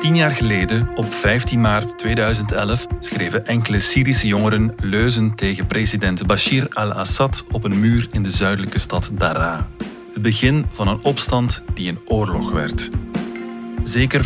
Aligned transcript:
Tien 0.00 0.16
jaar 0.16 0.30
geleden, 0.30 0.88
op 0.94 1.14
15 1.14 1.60
maart 1.60 1.98
2011, 1.98 2.86
schreven 3.00 3.46
enkele 3.46 3.80
Syrische 3.80 4.26
jongeren 4.26 4.74
leuzen 4.78 5.34
tegen 5.34 5.66
president 5.66 6.26
Bashir 6.26 6.66
al-Assad 6.68 7.44
op 7.50 7.64
een 7.64 7.80
muur 7.80 8.06
in 8.10 8.22
de 8.22 8.30
zuidelijke 8.30 8.78
stad 8.78 9.10
Daraa. 9.12 9.68
Het 10.12 10.22
begin 10.22 10.66
van 10.72 10.88
een 10.88 10.98
opstand 11.02 11.62
die 11.74 11.88
een 11.88 11.98
oorlog 12.04 12.50
werd. 12.52 12.90
Zeker 13.82 14.24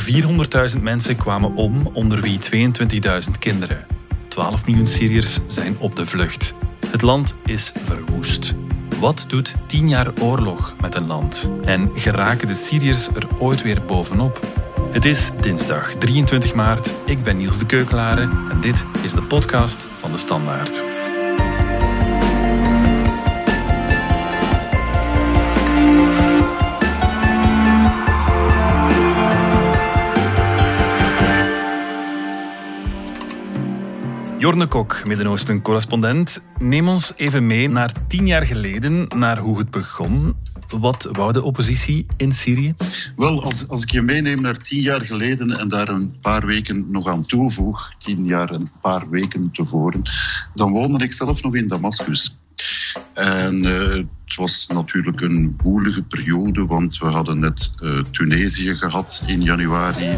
400.000 0.77 0.83
mensen 0.83 1.17
kwamen 1.17 1.55
om, 1.55 1.91
onder 1.93 2.21
wie 2.21 2.39
22.000 2.39 3.31
kinderen. 3.39 3.87
12 4.29 4.67
miljoen 4.67 4.87
Syriërs 4.87 5.39
zijn 5.47 5.77
op 5.79 5.97
de 5.97 6.07
vlucht. 6.07 6.55
Het 6.87 7.03
land 7.03 7.35
is 7.47 7.73
verwoest. 7.85 8.55
Wat 9.01 9.25
doet 9.29 9.55
10 9.67 9.89
jaar 9.89 10.13
oorlog 10.21 10.75
met 10.81 10.95
een 10.95 11.07
land? 11.07 11.51
En 11.65 11.91
geraken 11.95 12.47
de 12.47 12.55
Syriërs 12.55 13.09
er 13.09 13.27
ooit 13.39 13.63
weer 13.63 13.83
bovenop? 13.83 14.64
Het 14.95 15.05
is 15.05 15.31
dinsdag 15.41 15.95
23 15.95 16.55
maart. 16.55 16.91
Ik 17.05 17.25
ben 17.25 17.37
Niels 17.37 17.59
de 17.59 17.67
Keukelare 17.67 18.23
en 18.51 18.61
dit 18.61 18.85
is 19.03 19.13
de 19.13 19.23
podcast 19.23 19.87
van 19.99 20.13
de 20.13 20.19
Standaard. 20.19 20.94
Jorne 34.45 34.67
Kok, 34.67 35.07
Midden-Oosten-correspondent. 35.07 36.43
Neem 36.59 36.89
ons 36.89 37.13
even 37.17 37.47
mee 37.47 37.69
naar 37.69 37.93
tien 38.09 38.27
jaar 38.27 38.47
geleden, 38.47 39.07
naar 39.17 39.39
hoe 39.39 39.59
het 39.59 39.71
begon. 39.71 40.35
Wat 40.69 41.09
wou 41.13 41.33
de 41.33 41.43
oppositie 41.43 42.07
in 42.17 42.33
Syrië? 42.33 42.75
Wel, 43.17 43.45
als, 43.45 43.69
als 43.69 43.83
ik 43.83 43.91
je 43.91 44.03
meeneem 44.03 44.41
naar 44.41 44.57
tien 44.57 44.81
jaar 44.81 45.01
geleden 45.01 45.59
en 45.59 45.69
daar 45.69 45.89
een 45.89 46.21
paar 46.21 46.47
weken 46.47 46.91
nog 46.91 47.09
aan 47.09 47.27
toevoeg, 47.27 47.93
tien 47.99 48.27
jaar 48.27 48.51
en 48.51 48.61
een 48.61 48.71
paar 48.81 49.11
weken 49.11 49.51
tevoren, 49.53 50.03
dan 50.55 50.73
woonde 50.73 51.05
ik 51.05 51.13
zelf 51.13 51.43
nog 51.43 51.55
in 51.55 51.69
Damascus. 51.69 52.39
En 53.15 53.65
uh, 53.65 54.05
het 54.25 54.37
was 54.37 54.67
natuurlijk 54.67 55.21
een 55.21 55.59
woelige 55.63 56.03
periode, 56.03 56.67
want 56.67 56.99
we 56.99 57.07
hadden 57.07 57.39
net 57.39 57.73
uh, 57.81 58.01
Tunesië 58.01 58.75
gehad 58.75 59.23
in 59.27 59.43
januari. 59.43 60.17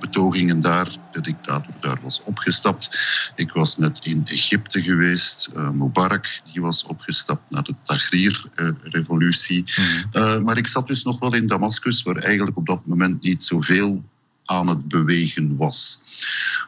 Betogingen 0.00 0.60
daar. 0.60 0.88
De 1.12 1.20
dictator 1.20 1.74
daar 1.80 1.98
was 2.02 2.22
opgestapt. 2.24 2.98
Ik 3.36 3.52
was 3.52 3.76
net 3.76 4.00
in 4.02 4.22
Egypte 4.24 4.82
geweest. 4.82 5.50
Uh, 5.56 5.70
Mubarak 5.70 6.40
die 6.52 6.62
was 6.62 6.84
opgestapt 6.84 7.50
na 7.50 7.62
de 7.62 7.74
Tahrir-revolutie. 7.82 9.64
Mm. 9.76 10.22
Uh, 10.22 10.38
maar 10.38 10.58
ik 10.58 10.66
zat 10.66 10.86
dus 10.86 11.04
nog 11.04 11.18
wel 11.18 11.34
in 11.34 11.46
Damascus, 11.46 12.02
waar 12.02 12.16
eigenlijk 12.16 12.56
op 12.56 12.66
dat 12.66 12.86
moment 12.86 13.24
niet 13.24 13.42
zoveel 13.42 14.02
aan 14.44 14.68
het 14.68 14.88
bewegen 14.88 15.56
was. 15.56 16.02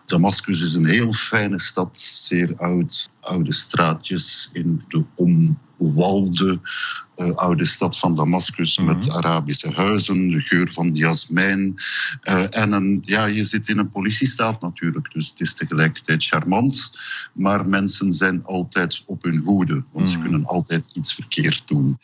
Damascus 0.05 0.62
is 0.62 0.75
een 0.75 0.86
heel 0.86 1.12
fijne 1.12 1.60
stad, 1.60 2.00
zeer 2.00 2.55
oud, 2.56 3.10
oude 3.20 3.53
straatjes 3.53 4.50
in 4.53 4.84
de 4.88 5.05
omwalde 5.83 6.61
uh, 7.16 7.34
oude 7.34 7.64
stad 7.64 7.98
van 7.98 8.16
Damascus 8.16 8.78
mm 8.78 8.86
-hmm. 8.86 8.97
met 8.97 9.11
Arabische 9.11 9.70
huizen, 9.70 10.30
de 10.30 10.41
geur 10.41 10.72
van 10.72 10.94
jasmijn. 10.94 11.75
Uh, 12.22 12.56
en 12.56 12.72
een, 12.72 13.02
ja, 13.05 13.25
je 13.25 13.44
zit 13.44 13.69
in 13.69 13.78
een 13.78 13.88
politiestaat 13.88 14.60
natuurlijk, 14.60 15.12
dus 15.12 15.28
het 15.28 15.41
is 15.41 15.55
tegelijkertijd 15.55 16.25
charmant. 16.25 16.98
Maar 17.33 17.69
mensen 17.69 18.12
zijn 18.12 18.44
altijd 18.44 19.03
op 19.06 19.22
hun 19.22 19.42
hoede, 19.44 19.75
want 19.75 19.86
mm 19.92 19.98
-hmm. 19.98 20.06
ze 20.06 20.16
mhm. 20.16 20.22
kunnen 20.22 20.47
altijd 20.47 20.84
iets 20.92 21.14
verkeerd 21.14 21.69
doen. 21.69 21.98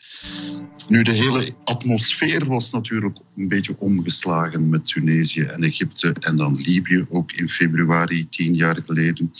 Nu, 0.87 1.03
de 1.03 1.11
hele 1.11 1.53
atmosfeer 1.63 2.45
was 2.45 2.71
natuurlijk 2.71 3.17
een 3.37 3.47
beetje 3.47 3.75
omgeslagen 3.79 4.69
met 4.69 4.85
Tunesië 4.85 5.41
en 5.41 5.63
Egypte 5.63 6.15
en 6.19 6.35
dan 6.35 6.55
Libië, 6.55 7.05
ook 7.09 7.31
in 7.31 7.49
februari, 7.49 8.29
tien 8.29 8.55
jaar 8.55 8.77
geleden. 8.85 9.31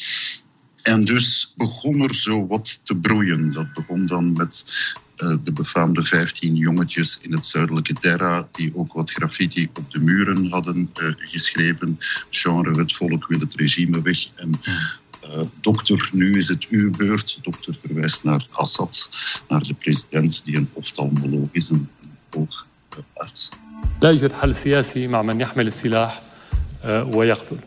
En 0.88 1.04
dus 1.04 1.54
begon 1.56 2.00
er 2.00 2.14
zo 2.14 2.46
wat 2.46 2.80
te 2.82 2.94
broeien. 2.94 3.52
Dat 3.52 3.72
begon 3.72 4.06
dan 4.06 4.32
met 4.32 4.64
uh, 5.16 5.36
de 5.44 5.52
befaamde 5.52 6.04
15 6.04 6.56
jongetjes 6.56 7.18
in 7.20 7.32
het 7.32 7.46
zuidelijke 7.46 7.92
Terra, 7.92 8.48
die 8.52 8.72
ook 8.76 8.92
wat 8.92 9.10
graffiti 9.10 9.70
op 9.78 9.92
de 9.92 9.98
muren 9.98 10.50
hadden 10.50 10.90
uh, 11.02 11.10
geschreven. 11.16 11.98
Genre, 12.30 12.78
het 12.78 12.92
volk 12.92 13.26
wil 13.26 13.40
het 13.40 13.54
regime 13.54 14.02
weg. 14.02 14.28
En 14.34 14.50
uh, 15.24 15.40
dokter, 15.60 16.08
nu 16.12 16.38
is 16.38 16.48
het 16.48 16.66
uw 16.68 16.90
beurt. 16.90 17.38
Dokter 17.42 17.74
verwijst 17.80 18.24
naar 18.24 18.46
Assad, 18.50 19.08
naar 19.48 19.62
de 19.62 19.74
president, 19.74 20.44
die 20.44 20.56
een 20.56 20.68
oftalmoloog 20.72 21.48
is, 21.52 21.68
een 21.68 21.88
oogarts. 22.30 23.50
لا 24.02 24.10
يوجد 24.10 24.32
حل 24.32 24.54
سياسي 24.54 25.06
مع 25.06 25.22
من 25.22 25.40
يحمل 25.40 25.66
السلاح 25.66 26.22
ويقتل. 26.84 27.58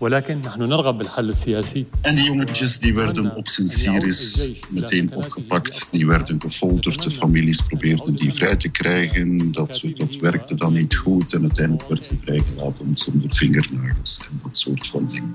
ولكن 0.00 0.40
نحن 0.40 0.62
نرغب 0.62 0.98
بالحل 0.98 1.28
السياسي. 1.30 1.86
En 2.00 2.14
die 2.14 2.24
jongetjes 2.24 2.78
die 2.78 2.94
werden 2.94 3.36
op 3.36 3.48
zijn 3.48 3.68
Syrisch 3.68 4.50
meteen 4.70 5.14
opgepakt. 5.14 5.90
Die 5.90 6.06
werden 6.06 6.40
gefolterd. 6.40 7.02
De 7.02 7.10
families 7.10 7.60
probeerden 7.60 8.14
die 8.16 8.32
vrij 8.32 8.56
te 8.56 8.68
krijgen. 8.68 9.52
Dat, 9.52 9.82
dat 9.96 10.14
werkte 10.16 10.54
dan 10.54 10.72
niet 10.72 10.96
goed. 10.96 11.32
En 11.32 11.40
uiteindelijk 11.40 11.88
werd 11.88 12.04
ze 12.04 12.14
vrijgelaten 12.24 12.90
zonder 12.94 13.34
vingernagels 13.34 14.20
en 14.30 14.40
dat 14.42 14.56
soort 14.56 14.86
van 14.86 15.06
dingen. 15.06 15.34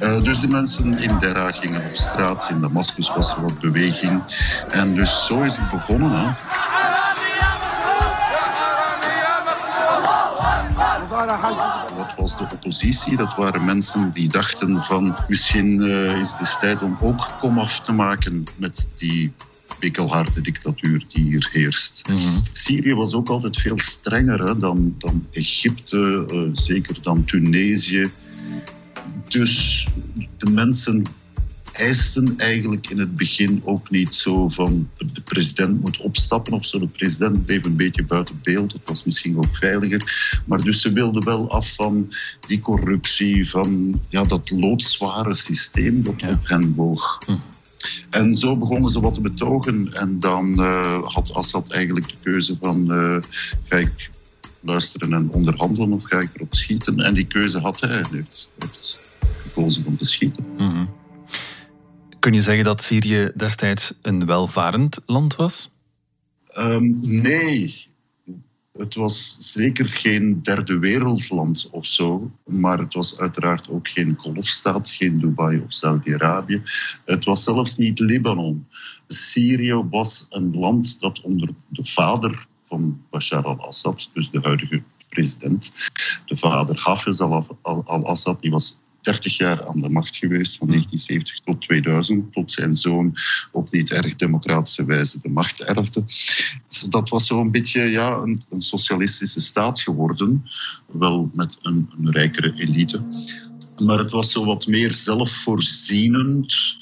Uh, 0.00 0.22
dus 0.22 0.40
de 0.40 0.48
mensen 0.48 0.98
in 0.98 1.18
Dera 1.18 1.52
gingen 1.52 1.80
op 1.80 1.96
straat. 1.96 2.48
In 2.50 2.60
Damascus 2.60 3.08
was 3.08 3.30
er 3.30 3.42
wat 3.42 3.58
beweging. 3.58 4.22
En 4.70 4.94
dus 4.94 5.26
zo 5.26 5.42
is 5.42 5.56
het 5.56 5.70
begonnen. 5.70 6.10
Hè. 6.10 6.30
Wat 11.95 12.13
was 12.17 12.37
de 12.37 12.47
oppositie? 12.53 13.17
Dat 13.17 13.35
waren 13.35 13.65
mensen 13.65 14.11
die 14.11 14.27
dachten 14.27 14.81
van 14.81 15.15
misschien 15.27 15.81
uh, 15.81 16.19
is 16.19 16.33
het 16.37 16.59
tijd 16.59 16.81
om 16.81 16.97
ook 17.01 17.27
komaf 17.39 17.79
te 17.79 17.93
maken 17.93 18.43
met 18.55 18.87
die 18.95 19.33
pikkelharde 19.79 20.41
dictatuur 20.41 21.03
die 21.07 21.23
hier 21.23 21.49
heerst. 21.51 22.07
Mm 22.09 22.15
-hmm. 22.15 22.41
Syrië 22.53 22.93
was 22.93 23.13
ook 23.13 23.29
altijd 23.29 23.57
veel 23.57 23.79
strenger 23.79 24.43
hè, 24.43 24.57
dan, 24.57 24.95
dan 24.97 25.27
Egypte, 25.31 26.25
uh, 26.31 26.49
zeker 26.51 27.01
dan 27.01 27.25
Tunesië. 27.25 28.11
Dus 29.27 29.87
de 30.37 30.51
mensen 30.51 31.03
eisten 31.77 32.33
eigenlijk 32.37 32.89
in 32.89 32.99
het 32.99 33.15
begin 33.15 33.61
ook 33.65 33.89
niet 33.89 34.13
zo 34.13 34.49
van 34.49 34.89
de 34.97 35.21
president 35.21 35.81
moet 35.81 35.97
opstappen 35.97 36.53
of 36.53 36.65
zo. 36.65 36.79
De 36.79 36.87
president 36.87 37.45
bleef 37.45 37.65
een 37.65 37.75
beetje 37.75 38.03
buiten 38.03 38.39
beeld. 38.43 38.73
Het 38.73 38.87
was 38.87 39.03
misschien 39.03 39.37
ook 39.37 39.55
veiliger. 39.55 40.41
Maar 40.45 40.63
dus 40.63 40.81
ze 40.81 40.91
wilden 40.91 41.25
wel 41.25 41.51
af 41.51 41.73
van 41.73 42.13
die 42.47 42.59
corruptie, 42.59 43.49
van 43.49 44.01
ja, 44.09 44.23
dat 44.23 44.49
loodzware 44.49 45.33
systeem 45.33 46.03
dat 46.03 46.21
ja. 46.21 46.29
op 46.29 46.47
hen 46.47 46.73
woog. 46.73 47.17
Hm. 47.25 47.31
En 48.09 48.35
zo 48.35 48.57
begonnen 48.57 48.89
ze 48.89 48.99
wat 48.99 49.13
te 49.13 49.21
betogen. 49.21 49.93
En 49.93 50.19
dan 50.19 50.59
uh, 50.59 51.03
had 51.03 51.33
Assad 51.33 51.71
eigenlijk 51.71 52.07
de 52.07 52.15
keuze 52.21 52.55
van 52.61 52.93
uh, 52.93 53.17
ga 53.63 53.77
ik 53.77 54.09
luisteren 54.59 55.13
en 55.13 55.29
onderhandelen 55.31 55.91
of 55.91 56.03
ga 56.03 56.19
ik 56.19 56.29
erop 56.33 56.53
schieten. 56.53 56.99
En 56.99 57.13
die 57.13 57.25
keuze 57.25 57.59
had 57.59 57.79
hij. 57.79 57.89
Hij 57.89 58.03
heeft, 58.11 58.49
heeft 58.59 58.99
gekozen 59.41 59.85
om 59.85 59.97
te 59.97 60.05
schieten. 60.05 60.45
Mm 60.57 60.69
-hmm. 60.69 60.89
Kun 62.19 62.33
je 62.33 62.41
zeggen 62.41 62.63
dat 62.63 62.81
Syrië 62.81 63.31
destijds 63.35 63.93
een 64.01 64.25
welvarend 64.25 64.99
land 65.05 65.35
was? 65.35 65.69
Um, 66.57 66.97
nee. 67.01 67.85
Het 68.77 68.95
was 68.95 69.35
zeker 69.39 69.87
geen 69.87 70.41
derde 70.41 70.79
wereldland 70.79 71.67
of 71.71 71.85
zo, 71.85 72.31
maar 72.45 72.79
het 72.79 72.93
was 72.93 73.19
uiteraard 73.19 73.69
ook 73.69 73.89
geen 73.89 74.15
golfstaat, 74.17 74.89
geen 74.89 75.19
Dubai 75.19 75.59
of 75.59 75.73
Saudi-Arabië. 75.73 76.61
Het 77.05 77.25
was 77.25 77.43
zelfs 77.43 77.77
niet 77.77 77.99
Libanon. 77.99 78.67
Syrië 79.07 79.73
was 79.73 80.25
een 80.29 80.57
land 80.57 80.99
dat 80.99 81.21
onder 81.21 81.49
de 81.69 81.85
vader 81.85 82.45
van 82.63 83.01
Bashar 83.09 83.43
al-Assad, 83.43 84.09
dus 84.13 84.29
de 84.29 84.39
huidige 84.41 84.83
president, 85.09 85.71
de 86.25 86.37
vader 86.37 86.79
Hafez 86.79 87.19
al-Assad, 87.19 88.41
die 88.41 88.51
was 88.51 88.79
30 89.07 89.37
jaar 89.37 89.67
aan 89.67 89.81
de 89.81 89.89
macht 89.89 90.15
geweest, 90.15 90.57
van 90.57 90.67
1970 90.67 91.39
tot 91.45 91.61
2000, 91.61 92.33
tot 92.33 92.51
zijn 92.51 92.75
zoon 92.75 93.15
op 93.51 93.71
niet 93.71 93.91
erg 93.91 94.15
democratische 94.15 94.85
wijze 94.85 95.19
de 95.21 95.29
macht 95.29 95.63
erfde. 95.63 96.03
Dat 96.89 97.09
was 97.09 97.27
zo'n 97.27 97.51
beetje 97.51 97.81
ja, 97.81 98.15
een, 98.15 98.41
een, 98.49 98.61
socialistische 98.61 99.41
staat 99.41 99.81
geworden, 99.81 100.45
wel 100.91 101.29
met 101.33 101.59
een, 101.61 101.89
een 101.97 102.11
rijkere 102.11 102.53
elite. 102.53 103.03
Maar 103.85 103.97
het 103.97 104.11
was 104.11 104.31
zo 104.31 104.45
wat 104.45 104.67
meer 104.67 104.93
zelfvoorzienend 104.93 106.77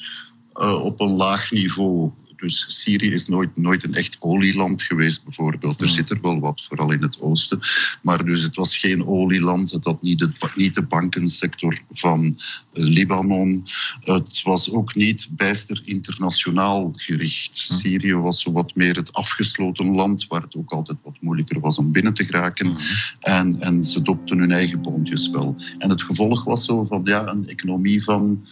uh, 0.56 0.84
op 0.84 1.00
een 1.00 1.14
laag 1.14 1.52
niveau. 1.52 2.12
Dus 2.38 2.66
Syrië 2.68 3.12
is 3.12 3.28
nooit, 3.28 3.58
nooit 3.58 3.84
een 3.84 3.94
echt 3.94 4.18
olieland 4.20 4.82
geweest, 4.82 5.24
bijvoorbeeld. 5.24 5.82
Er 5.82 5.88
zit 5.88 6.10
er 6.10 6.22
wel 6.22 6.40
wat, 6.40 6.62
vooral 6.62 6.92
in 6.92 7.02
het 7.02 7.22
oosten. 7.22 7.60
Maar 8.02 8.26
dus 8.26 8.42
het 8.42 8.56
was 8.56 8.78
geen 8.78 9.06
olieland. 9.06 9.72
Het 9.72 9.84
had 9.84 10.02
niet 10.02 10.20
de, 10.20 10.32
niet 10.56 10.74
de 10.74 10.82
bankensector 10.82 11.80
van 11.90 12.40
Libanon. 12.74 13.64
Het 14.00 14.42
was 14.44 14.72
ook 14.72 14.96
niet 14.96 15.28
bijster 15.32 15.82
internationaal 15.86 16.92
gericht. 16.96 17.56
Syrië 17.56 18.16
was 18.16 18.42
zo 18.42 18.52
wat 18.52 18.76
meer 18.76 18.96
het 18.96 19.14
afgesloten 19.14 19.96
land, 19.96 20.28
waar 20.28 20.42
het 20.42 20.56
ook 20.56 20.72
altijd 20.72 20.98
wat 21.04 21.18
moeilijker 21.20 21.60
was 21.60 21.78
om 21.78 21.92
binnen 21.92 22.14
te 22.14 22.26
geraken. 22.26 22.76
En, 23.20 23.62
en 23.62 23.84
ze 23.84 24.02
dopten 24.02 24.38
hun 24.38 24.52
eigen 24.52 24.82
boontjes 24.82 25.30
wel. 25.30 25.56
En 25.78 25.90
het 25.90 26.04
gevolg 26.04 26.44
was 26.44 26.66
zo 26.66 26.84
van 26.84 27.02
ja, 27.04 27.28
een 27.28 27.50
economie 27.50 28.04
van 28.04 28.46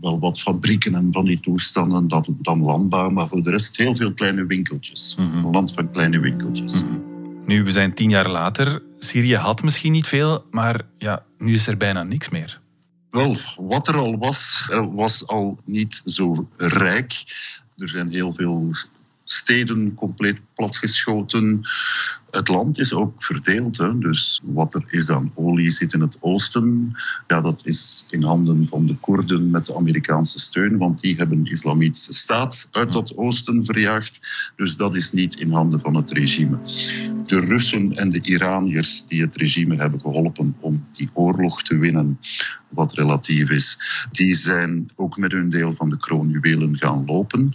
wel 0.00 0.18
wat 0.18 0.40
fabrieken 0.40 0.94
en 0.94 1.08
van 1.12 1.24
die 1.24 1.40
toestanden 1.40 2.08
dan, 2.08 2.24
dan 2.42 2.62
landbouw, 2.62 3.10
maar 3.10 3.28
voor 3.28 3.42
de 3.42 3.50
rest 3.50 3.76
heel 3.76 3.94
veel 3.94 4.12
kleine 4.14 4.46
winkeltjes. 4.46 5.16
Een 5.18 5.50
land 5.50 5.72
van 5.72 5.90
kleine 5.90 6.18
winkeltjes. 6.18 6.82
Nu, 7.46 7.64
we 7.64 7.70
zijn 7.70 7.94
tien 7.94 8.10
jaar 8.10 8.28
later. 8.28 8.82
Syrië 8.98 9.36
had 9.36 9.62
misschien 9.62 9.92
niet 9.92 10.06
veel, 10.06 10.44
maar 10.50 10.80
ja, 10.98 11.24
nu 11.38 11.54
is 11.54 11.66
er 11.66 11.76
bijna 11.76 12.02
niks 12.02 12.28
meer. 12.28 12.60
Wel, 13.10 13.36
wat 13.56 13.88
er 13.88 13.96
al 13.96 14.18
was, 14.18 14.68
was 14.92 15.26
al 15.26 15.58
niet 15.64 16.02
zo 16.04 16.48
rijk. 16.56 17.12
Er 17.76 17.88
zijn 17.88 18.10
heel 18.10 18.32
veel 18.32 18.70
steden 19.30 19.94
compleet 19.94 20.40
platgeschoten. 20.54 21.60
Het 22.30 22.48
land 22.48 22.78
is 22.78 22.92
ook 22.92 23.22
verdeeld. 23.22 23.76
Hè. 23.76 23.98
Dus 23.98 24.40
wat 24.44 24.74
er 24.74 24.84
is 24.90 25.10
aan 25.10 25.32
olie 25.34 25.70
zit 25.70 25.92
in 25.92 26.00
het 26.00 26.18
oosten. 26.20 26.96
Ja, 27.26 27.40
dat 27.40 27.60
is 27.64 28.06
in 28.10 28.22
handen 28.22 28.66
van 28.66 28.86
de 28.86 28.96
Koerden 28.96 29.50
met 29.50 29.64
de 29.64 29.76
Amerikaanse 29.76 30.38
steun. 30.38 30.78
Want 30.78 31.00
die 31.00 31.16
hebben 31.16 31.44
de 31.44 31.50
islamitische 31.50 32.12
staat 32.12 32.68
uit 32.70 32.92
dat 32.92 33.16
oosten 33.16 33.64
verjaagd. 33.64 34.20
Dus 34.56 34.76
dat 34.76 34.96
is 34.96 35.12
niet 35.12 35.34
in 35.34 35.50
handen 35.50 35.80
van 35.80 35.94
het 35.94 36.10
regime. 36.10 36.58
De 37.24 37.40
Russen 37.40 37.96
en 37.96 38.10
de 38.10 38.20
Iraniërs 38.22 39.06
die 39.06 39.22
het 39.22 39.36
regime 39.36 39.76
hebben 39.76 40.00
geholpen 40.00 40.56
om 40.60 40.86
die 40.92 41.10
oorlog 41.12 41.62
te 41.62 41.78
winnen, 41.78 42.18
wat 42.68 42.94
relatief 42.94 43.50
is, 43.50 43.78
die 44.12 44.34
zijn 44.34 44.90
ook 44.96 45.16
met 45.16 45.32
hun 45.32 45.48
deel 45.48 45.72
van 45.72 45.90
de 45.90 45.98
kroonjuwelen 45.98 46.78
gaan 46.78 47.04
lopen 47.06 47.52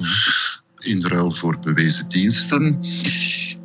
in 0.84 1.06
ruil 1.06 1.32
voor 1.32 1.60
bewezen 1.60 2.10
diensten. 2.10 2.80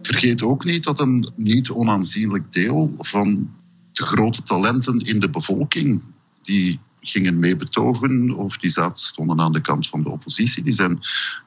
Vergeet 0.03 0.43
ook 0.43 0.65
niet 0.65 0.85
dat 0.85 1.01
een 1.01 1.33
niet 1.37 1.71
onaanzienlijk 1.71 2.53
deel 2.53 2.95
van 2.99 3.51
de 3.93 4.03
grote 4.03 4.43
talenten 4.43 4.99
in 4.99 5.21
de 5.21 5.31
bevolking, 5.31 6.03
die 6.43 6.81
gingen 7.01 7.39
mee 7.39 7.57
betogen 7.57 8.35
of 8.35 8.57
die 8.57 8.71
stonden 8.93 9.41
aan 9.41 9.53
de 9.53 9.61
kant 9.61 9.89
van 9.89 10.03
de 10.03 10.09
oppositie. 10.09 10.63
Die 10.63 10.73
zijn, 10.73 10.99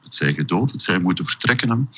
het 0.02 0.14
zij 0.14 0.34
gedood, 0.34 0.70
het 0.70 0.80
zij 0.80 1.00
moeten 1.00 1.24
vertrekken. 1.24 1.88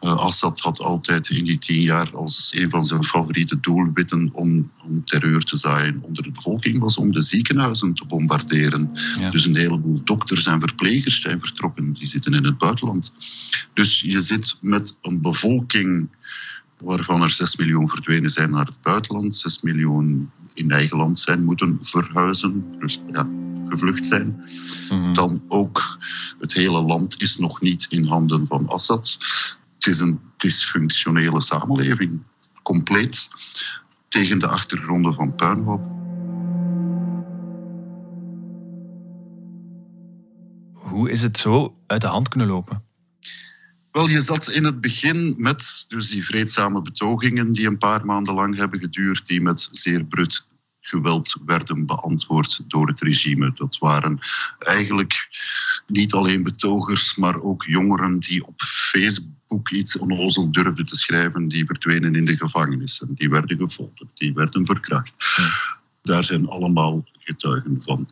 Uh, 0.00 0.16
Assad 0.16 0.60
had 0.60 0.80
altijd 0.80 1.28
in 1.28 1.44
die 1.44 1.58
tien 1.58 1.82
jaar 1.82 2.16
als 2.16 2.50
een 2.54 2.70
van 2.70 2.84
zijn 2.84 3.04
favoriete 3.04 3.60
doelwitten 3.60 4.30
om, 4.32 4.70
om 4.84 5.04
terreur 5.04 5.42
te 5.42 5.56
zaaien 5.56 6.02
onder 6.02 6.22
de 6.22 6.30
bevolking 6.30 6.78
was 6.78 6.96
om 6.96 7.12
de 7.12 7.22
ziekenhuizen 7.22 7.94
te 7.94 8.04
bombarderen. 8.04 8.90
Dus 9.30 9.44
een 9.44 9.56
heleboel 9.56 10.00
dokters 10.04 10.46
en 10.46 10.60
verplegers 10.60 11.20
zijn 11.20 11.40
vertrokken, 11.40 11.92
die 11.92 12.06
zitten 12.06 12.34
in 12.34 12.44
het 12.44 12.58
buitenland. 12.58 13.12
Dus 13.74 14.00
je 14.00 14.20
zit 14.20 14.56
met 14.60 14.98
een 15.02 15.20
bevolking 15.20 16.08
waarvan 16.78 17.22
er 17.22 17.28
6 17.30 17.56
miljoen 17.56 17.88
verdwenen 17.88 18.30
zijn 18.30 18.50
naar 18.50 18.66
het 18.66 18.82
buitenland, 18.82 19.36
6 19.36 19.62
miljoen 19.62 20.30
in 20.60 20.70
eigen 20.70 20.96
land 20.96 21.18
zijn 21.18 21.44
moeten 21.44 21.76
verhuizen, 21.80 22.64
dus 22.78 23.02
ja, 23.12 23.28
gevlucht 23.68 24.06
zijn. 24.06 24.44
Mhm. 24.90 25.14
Dan 25.14 25.42
ook 25.48 25.98
het 26.40 26.52
hele 26.52 26.80
land 26.80 27.20
is 27.20 27.38
nog 27.38 27.60
niet 27.60 27.86
in 27.88 28.04
handen 28.04 28.46
van 28.46 28.68
Assad. 28.68 29.18
Het 29.74 29.86
is 29.86 30.00
een 30.00 30.20
dysfunctionele 30.36 31.42
samenleving, 31.42 32.22
compleet, 32.62 33.28
tegen 34.08 34.38
de 34.38 34.46
achtergronden 34.46 35.14
van 35.14 35.34
puinhoop. 35.34 35.98
Hoe 40.72 41.10
is 41.10 41.22
het 41.22 41.38
zo 41.38 41.76
uit 41.86 42.00
de 42.00 42.06
hand 42.06 42.28
kunnen 42.28 42.48
lopen? 42.48 42.82
Wel, 43.92 44.08
je 44.08 44.20
zat 44.20 44.48
in 44.48 44.64
het 44.64 44.80
begin 44.80 45.34
met 45.38 45.84
dus 45.88 46.10
die 46.10 46.24
vreedzame 46.24 46.82
betogingen 46.82 47.52
die 47.52 47.66
een 47.66 47.78
paar 47.78 48.04
maanden 48.04 48.34
lang 48.34 48.56
hebben 48.56 48.80
geduurd, 48.80 49.26
die 49.26 49.40
met 49.40 49.68
zeer 49.72 50.04
brut 50.04 50.48
geweld 50.80 51.36
werden 51.46 51.86
beantwoord 51.86 52.70
door 52.70 52.86
het 52.86 53.00
regime. 53.00 53.52
Dat 53.54 53.78
waren 53.78 54.18
eigenlijk 54.58 55.28
niet 55.86 56.12
alleen 56.12 56.42
betogers, 56.42 57.16
maar 57.16 57.40
ook 57.40 57.64
jongeren 57.64 58.18
die 58.18 58.46
op 58.46 58.60
Facebook 58.62 59.70
iets 59.70 59.98
onnozel 59.98 60.52
durfden 60.52 60.86
te 60.86 60.96
schrijven, 60.96 61.48
die 61.48 61.64
verdwenen 61.64 62.14
in 62.14 62.24
de 62.24 62.36
gevangenissen, 62.36 63.14
die 63.14 63.30
werden 63.30 63.56
gefolterd, 63.56 64.10
die 64.14 64.32
werden 64.32 64.66
verkracht. 64.66 65.12
Daar 66.02 66.24
zijn 66.24 66.48
allemaal 66.48 67.04
getuigen 67.18 67.82
van. 67.82 68.08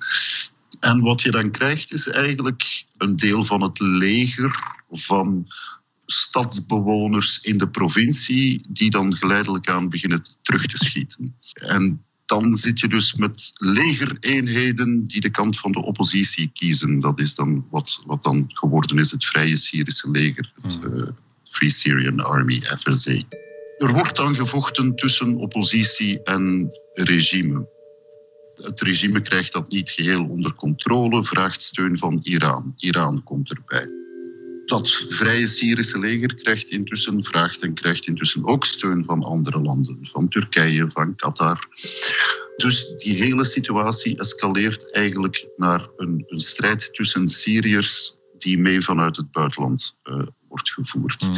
En 0.81 1.00
wat 1.00 1.23
je 1.23 1.31
dan 1.31 1.50
krijgt 1.50 1.93
is 1.93 2.09
eigenlijk 2.09 2.85
een 2.99 3.17
deel 3.17 3.44
van 3.44 3.61
het 3.61 3.81
leger 3.81 4.76
van 4.91 5.47
stadsbewoners 6.06 7.38
in 7.41 7.59
de 7.59 7.69
provincie 7.69 8.67
die 8.69 8.91
dan 8.91 9.17
geleidelijk 9.17 9.69
aan 9.69 9.88
beginnen 9.88 10.23
terug 10.43 10.67
te 10.67 10.76
schieten. 10.76 11.37
En 11.53 12.05
dan 12.29 12.57
zit 12.57 12.81
je 12.81 12.89
dus 12.89 13.15
met 13.15 13.53
legereenheden 13.55 15.07
die 15.07 15.21
de 15.21 15.31
kant 15.31 15.59
van 15.59 15.73
de 15.73 15.83
oppositie 15.83 16.51
kiezen. 16.53 17.01
Dat 17.01 17.21
is 17.21 17.35
dan 17.35 17.67
wat, 17.71 18.03
wat 18.07 18.23
dan 18.23 18.45
geworden 18.49 18.99
is 18.99 19.11
het 19.11 19.25
Vrije 19.25 19.57
Syrische 19.57 20.11
leger, 20.11 20.53
het 20.63 20.81
uh, 20.85 21.09
Free 21.45 21.71
Syrian 21.71 22.21
Army, 22.21 22.61
FSA. 22.61 23.23
Er 23.79 23.93
wordt 23.93 24.17
dan 24.17 24.35
gevochten 24.35 24.97
tussen 24.97 25.37
oppositie 25.37 26.23
en 26.23 26.71
regime. 26.95 27.69
Het 28.55 28.81
regime 28.81 29.21
krijgt 29.21 29.53
dat 29.53 29.71
niet 29.71 29.91
geheel 29.91 30.25
onder 30.25 30.55
controle, 30.55 31.25
vraagt 31.25 31.63
steun 31.63 31.99
van 31.99 32.21
Iran. 32.23 32.75
Iran 32.77 33.23
komt 33.23 33.51
erbij. 33.51 34.08
Dat 34.69 34.88
Vrije 35.09 35.47
Syrische 35.47 35.99
leger 35.99 36.35
krijgt 36.35 36.70
intussen, 36.70 37.23
vraagt 37.23 37.62
en 37.62 37.75
krijgt 37.75 38.06
intussen 38.06 38.44
ook 38.44 38.65
steun 38.65 39.05
van 39.05 39.23
andere 39.23 39.61
landen, 39.61 39.99
van 40.03 40.29
Turkije, 40.29 40.91
van 40.91 41.15
Qatar. 41.15 41.59
Dus 42.56 42.94
die 42.97 43.15
hele 43.15 43.44
situatie 43.44 44.19
escaleert 44.19 44.93
eigenlijk 44.93 45.47
naar 45.56 45.88
een, 45.97 46.25
een 46.26 46.41
strijd 46.41 46.94
tussen 46.94 47.29
Syriërs 47.29 48.17
die 48.38 48.59
mee 48.59 48.81
vanuit 48.81 49.17
het 49.17 49.31
buitenland 49.32 49.97
uh, 50.05 50.26
wordt 50.49 50.71
gevoerd. 50.71 51.23
Mm. 51.23 51.37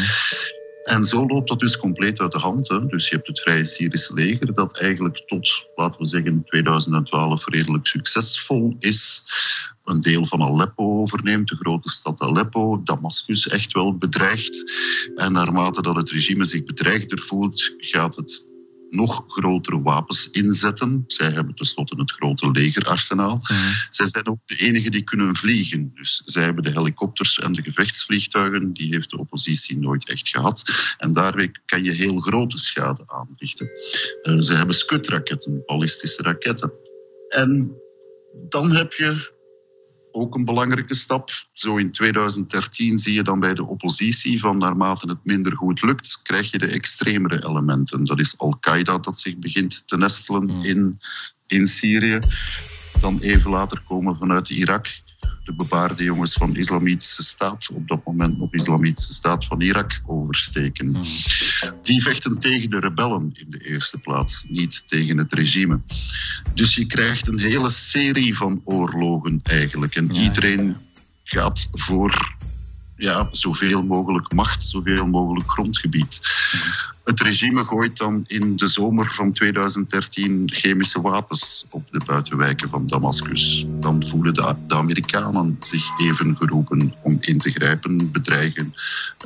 En 0.82 1.04
zo 1.04 1.26
loopt 1.26 1.48
dat 1.48 1.58
dus 1.58 1.76
compleet 1.76 2.20
uit 2.20 2.32
de 2.32 2.38
hand. 2.38 2.68
Hè. 2.68 2.86
Dus 2.86 3.08
je 3.08 3.14
hebt 3.14 3.26
het 3.26 3.40
Vrije 3.40 3.64
Syrische 3.64 4.14
leger 4.14 4.54
dat 4.54 4.78
eigenlijk 4.78 5.22
tot, 5.26 5.66
laten 5.74 6.00
we 6.00 6.06
zeggen, 6.06 6.44
2012 6.44 7.46
redelijk 7.46 7.86
succesvol 7.86 8.76
is. 8.78 9.22
Een 9.84 10.00
deel 10.00 10.26
van 10.26 10.42
Aleppo 10.42 11.00
overneemt, 11.00 11.48
de 11.48 11.56
grote 11.56 11.88
stad 11.88 12.20
Aleppo. 12.20 12.82
Damascus 12.84 13.48
echt 13.48 13.72
wel 13.72 13.96
bedreigd. 13.96 14.72
En 15.14 15.32
naarmate 15.32 15.82
dat 15.82 15.96
het 15.96 16.10
regime 16.10 16.44
zich 16.44 16.64
bedreigder 16.64 17.18
voelt, 17.18 17.74
gaat 17.78 18.16
het 18.16 18.48
nog 18.90 19.24
grotere 19.26 19.82
wapens 19.82 20.28
inzetten. 20.30 21.04
Zij 21.06 21.30
hebben 21.30 21.54
tenslotte 21.54 21.96
het 21.96 22.12
grote 22.12 22.50
legerarsenaal. 22.50 23.34
Mm. 23.34 23.56
Zij 23.88 24.06
zijn 24.06 24.28
ook 24.28 24.38
de 24.44 24.56
enigen 24.56 24.90
die 24.90 25.02
kunnen 25.02 25.34
vliegen. 25.34 25.90
Dus 25.94 26.22
zij 26.24 26.44
hebben 26.44 26.62
de 26.62 26.70
helikopters 26.70 27.38
en 27.38 27.52
de 27.52 27.62
gevechtsvliegtuigen. 27.62 28.72
Die 28.72 28.92
heeft 28.92 29.10
de 29.10 29.18
oppositie 29.18 29.78
nooit 29.78 30.08
echt 30.08 30.28
gehad. 30.28 30.62
En 30.98 31.12
daarmee 31.12 31.50
kan 31.66 31.84
je 31.84 31.92
heel 31.92 32.20
grote 32.20 32.58
schade 32.58 33.02
aanrichten. 33.06 33.70
Uh, 34.22 34.36
zij 34.38 34.56
hebben 34.56 34.74
skutraketten, 34.74 35.62
ballistische 35.66 36.22
raketten. 36.22 36.72
En 37.28 37.72
dan 38.48 38.70
heb 38.70 38.92
je 38.92 39.38
ook 40.12 40.34
een 40.34 40.44
belangrijke 40.44 40.94
stap. 40.94 41.30
Zo 41.52 41.76
in 41.76 41.90
2013 41.90 42.98
zie 42.98 43.14
je 43.14 43.22
dan 43.22 43.40
bij 43.40 43.54
de 43.54 43.64
oppositie 43.64 44.40
van 44.40 44.58
naarmate 44.58 45.08
het 45.08 45.24
minder 45.24 45.56
goed 45.56 45.82
lukt, 45.82 46.20
krijg 46.22 46.50
je 46.50 46.58
de 46.58 46.66
extremere 46.66 47.44
elementen. 47.44 48.04
Dat 48.04 48.18
is 48.18 48.38
Al-Qaeda 48.38 48.98
dat 48.98 49.18
zich 49.18 49.36
begint 49.36 49.86
te 49.86 49.96
nestelen 49.96 50.50
hmm. 50.50 50.64
in, 50.64 51.00
in 51.46 51.66
Syrië. 51.66 52.18
Dan 53.00 53.18
even 53.20 53.50
later 53.50 53.82
komen 53.88 54.16
vanuit 54.16 54.50
Irak 54.50 54.86
de 55.50 55.56
bebaarde 55.56 56.04
jongens 56.04 56.32
van 56.32 56.52
de 56.52 56.58
Islamitische 56.58 57.22
Staat 57.22 57.70
op 57.72 57.88
dat 57.88 58.04
moment 58.04 58.38
nog 58.38 58.52
Islamitische 58.52 59.12
Staat 59.12 59.44
van 59.44 59.60
Irak 59.60 60.00
oversteken. 60.06 60.94
Hmm. 60.94 61.04
Die 61.82 62.02
vechten 62.02 62.38
tegen 62.38 62.70
de 62.70 62.80
rebellen 62.80 63.30
in 63.32 63.46
de 63.48 63.58
eerste 63.58 63.98
plaats, 63.98 64.44
niet 64.48 64.82
tegen 64.86 65.18
het 65.18 65.32
regime. 65.32 65.80
Dus 66.54 66.74
je 66.74 66.86
krijgt 66.86 67.26
een 67.26 67.38
hele 67.38 67.70
serie 67.70 68.36
van 68.36 68.60
oorlogen 68.64 69.40
eigenlijk. 69.42 69.94
En 69.94 70.14
iedereen 70.14 70.76
gaat 71.24 71.68
voor 71.72 72.36
ja, 72.96 73.28
zoveel 73.32 73.82
mogelijk 73.82 74.32
macht, 74.32 74.64
zoveel 74.64 75.06
mogelijk 75.06 75.50
grondgebied. 75.50 76.20
Het 77.10 77.20
regime 77.20 77.64
gooit 77.64 77.96
dan 77.96 78.24
in 78.26 78.56
de 78.56 78.66
zomer 78.66 79.12
van 79.12 79.32
2013 79.32 80.42
chemische 80.46 81.00
wapens 81.00 81.66
op 81.70 81.88
de 81.90 82.00
buitenwijken 82.06 82.68
van 82.68 82.86
Damascus. 82.86 83.66
Dan 83.68 84.06
voelen 84.06 84.34
de, 84.34 84.54
Amerikanen 84.66 85.56
zich 85.60 85.98
even 85.98 86.36
geroepen 86.36 86.94
om 87.02 87.16
in 87.20 87.38
te 87.38 87.50
grijpen, 87.50 88.10
bedreigen, 88.10 88.74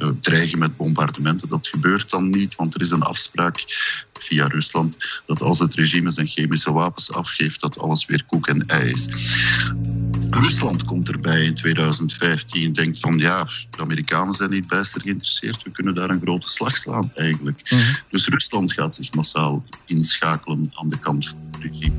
uh, 0.00 0.08
dreigen 0.20 0.58
met 0.58 0.76
bombardementen. 0.76 1.48
Dat 1.48 1.66
gebeurt 1.66 2.10
dan 2.10 2.30
niet, 2.30 2.54
want 2.54 2.74
er 2.74 2.80
is 2.80 2.90
een 2.90 3.02
afspraak 3.02 3.64
via 4.12 4.46
Rusland 4.46 5.22
dat 5.26 5.40
als 5.40 5.58
het 5.58 5.74
regime 5.74 6.10
zijn 6.10 6.26
chemische 6.26 6.72
wapens 6.72 7.12
afgeeft, 7.12 7.60
dat 7.60 7.78
alles 7.78 8.06
weer 8.06 8.24
koek 8.24 8.46
en 8.46 8.60
ei 8.60 8.90
is. 8.90 9.08
Rusland 10.30 10.84
komt 10.84 11.08
erbij 11.08 11.44
in 11.44 11.54
2015, 11.54 12.72
denkt 12.72 13.00
van 13.00 13.18
ja, 13.18 13.48
de 13.70 13.80
Amerikanen 13.80 14.34
zijn 14.34 14.50
niet 14.50 14.68
bijster 14.68 15.00
geïnteresseerd, 15.00 15.62
we 15.62 15.70
kunnen 15.70 15.94
daar 15.94 16.10
een 16.10 16.20
grote 16.20 16.48
slag 16.48 16.76
slaan 16.76 17.10
eigenlijk. 17.14 17.60
Mhm. 17.74 17.94
Dus 18.10 18.28
Rusland 18.28 18.72
gaat 18.72 18.94
zich 18.94 19.14
massaal 19.14 19.64
inschakelen 19.86 20.70
aan 20.74 20.88
de 20.88 20.98
kant 20.98 21.28
van 21.28 21.38
het 21.50 21.60
regime. 21.62 21.94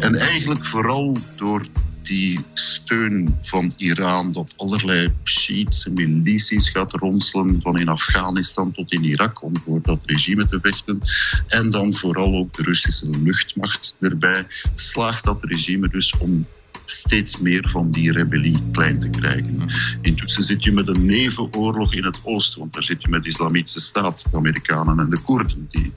En 0.00 0.14
eigenlijk 0.14 0.66
vooral 0.66 1.16
door 1.36 1.66
die 2.06 2.40
steun 2.52 3.38
van 3.42 3.72
Iran, 3.76 4.32
dat 4.32 4.54
allerlei 4.56 5.08
Shiïtse 5.24 5.90
milities 5.90 6.68
gaat 6.68 6.92
ronselen, 6.92 7.60
van 7.60 7.78
in 7.78 7.88
Afghanistan 7.88 8.72
tot 8.72 8.92
in 8.92 9.04
Irak, 9.04 9.42
om 9.42 9.56
voor 9.56 9.82
dat 9.82 10.02
regime 10.04 10.48
te 10.48 10.58
vechten. 10.62 11.00
En 11.46 11.70
dan 11.70 11.94
vooral 11.94 12.34
ook 12.34 12.56
de 12.56 12.62
Russische 12.62 13.08
luchtmacht 13.22 13.96
erbij, 14.00 14.46
slaagt 14.74 15.24
dat 15.24 15.38
regime 15.40 15.88
dus 15.88 16.16
om 16.18 16.46
steeds 16.86 17.38
meer 17.38 17.68
van 17.70 17.90
die 17.90 18.12
rebellie 18.12 18.62
klein 18.72 18.98
te 18.98 19.08
krijgen. 19.08 19.68
Intussen 20.02 20.42
zit 20.42 20.64
je 20.64 20.72
met 20.72 20.88
een 20.88 21.06
nevenoorlog 21.06 21.94
in 21.94 22.04
het 22.04 22.20
oosten, 22.22 22.60
want 22.60 22.72
daar 22.72 22.82
zit 22.82 23.02
je 23.02 23.08
met 23.08 23.22
de 23.22 23.28
Islamitische 23.28 23.80
Staat, 23.80 24.28
de 24.30 24.36
Amerikanen 24.36 24.98
en 24.98 25.10
de 25.10 25.18
Koerden, 25.18 25.66
die 25.70 25.92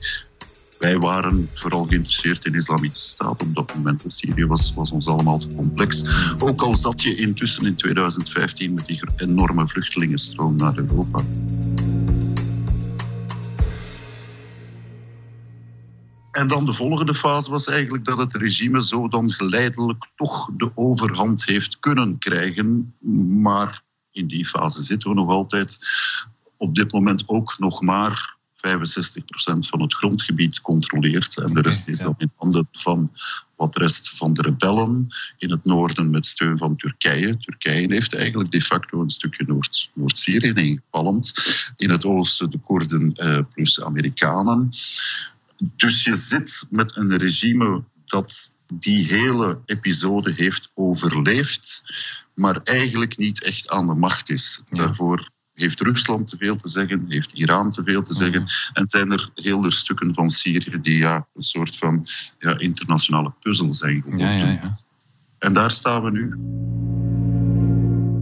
wij 0.78 0.98
waren 0.98 1.48
vooral 1.54 1.84
geïnteresseerd 1.84 2.44
in 2.44 2.52
de 2.52 2.58
Islamitische 2.58 3.08
Staat 3.08 3.42
op 3.42 3.54
dat 3.54 3.74
moment. 3.74 4.02
Syrië 4.06 4.46
was, 4.46 4.72
was 4.74 4.90
ons 4.90 5.06
allemaal 5.06 5.38
te 5.38 5.54
complex. 5.54 6.04
Ook 6.38 6.62
al 6.62 6.76
zat 6.76 7.02
je 7.02 7.16
intussen 7.16 7.66
in 7.66 7.74
2015 7.74 8.74
met 8.74 8.86
die 8.86 9.02
enorme 9.16 9.68
vluchtelingenstroom 9.68 10.56
naar 10.56 10.78
Europa. 10.78 11.22
En 16.40 16.48
dan 16.48 16.66
de 16.66 16.72
volgende 16.72 17.14
fase 17.14 17.50
was 17.50 17.66
eigenlijk 17.66 18.04
dat 18.04 18.18
het 18.18 18.34
regime 18.34 18.82
zo 18.82 19.08
dan 19.08 19.32
geleidelijk 19.32 20.06
toch 20.16 20.50
de 20.56 20.70
overhand 20.74 21.44
heeft 21.44 21.78
kunnen 21.80 22.18
krijgen. 22.18 22.94
Maar 23.40 23.82
in 24.10 24.26
die 24.26 24.46
fase 24.46 24.82
zitten 24.82 25.08
we 25.08 25.14
nog 25.14 25.28
altijd. 25.28 25.78
Op 26.56 26.74
dit 26.74 26.92
moment 26.92 27.22
ook 27.26 27.58
nog 27.58 27.80
maar 27.80 28.36
65% 28.56 28.60
van 29.58 29.82
het 29.82 29.94
grondgebied 29.94 30.60
controleert. 30.60 31.38
En 31.38 31.54
de 31.54 31.60
rest 31.60 31.88
is 31.88 31.98
dan 31.98 32.14
in 32.18 32.32
handen 32.36 32.68
van 32.72 33.12
wat 33.56 33.76
rest 33.76 34.16
van 34.16 34.32
de 34.32 34.42
rebellen 34.42 35.08
in 35.38 35.50
het 35.50 35.64
noorden 35.64 36.10
met 36.10 36.26
steun 36.26 36.58
van 36.58 36.76
Turkije. 36.76 37.36
Turkije 37.36 37.92
heeft 37.92 38.14
eigenlijk 38.14 38.50
de 38.50 38.62
facto 38.62 39.00
een 39.00 39.10
stukje 39.10 39.44
Noord- 39.46 39.90
Noord-Syrië 39.94 40.52
ingepalmd. 40.54 41.32
In 41.76 41.90
het 41.90 42.04
oosten 42.04 42.50
de 42.50 42.58
Koerden 42.58 43.14
eh, 43.14 43.38
plus 43.54 43.82
Amerikanen. 43.82 44.70
Dus 45.60 46.04
je 46.04 46.14
zit 46.14 46.66
met 46.70 46.96
een 46.96 47.16
regime 47.16 47.84
dat 48.06 48.56
die 48.74 49.06
hele 49.06 49.58
episode 49.64 50.32
heeft 50.32 50.70
overleefd, 50.74 51.82
maar 52.34 52.60
eigenlijk 52.64 53.16
niet 53.16 53.42
echt 53.42 53.70
aan 53.70 53.86
de 53.86 53.94
macht 53.94 54.30
is. 54.30 54.62
Daarvoor 54.68 55.28
heeft 55.54 55.80
Rusland 55.80 56.26
te 56.26 56.36
veel 56.36 56.56
te 56.56 56.68
zeggen, 56.68 57.04
heeft 57.08 57.32
Iran 57.32 57.70
te 57.70 57.82
veel 57.82 58.02
te 58.02 58.14
zeggen. 58.14 58.44
En 58.72 58.88
zijn 58.88 59.12
er 59.12 59.30
hele 59.34 59.70
stukken 59.70 60.14
van 60.14 60.30
Syrië 60.30 60.78
die 60.80 60.98
ja, 60.98 61.26
een 61.34 61.42
soort 61.42 61.76
van 61.76 62.06
ja, 62.38 62.58
internationale 62.58 63.32
puzzel 63.40 63.74
zijn 63.74 64.02
geworden. 64.02 64.36
Ja, 64.36 64.46
ja, 64.46 64.50
ja. 64.50 64.78
En 65.38 65.52
daar 65.52 65.70
staan 65.70 66.02
we 66.02 66.10
nu. 66.10 66.34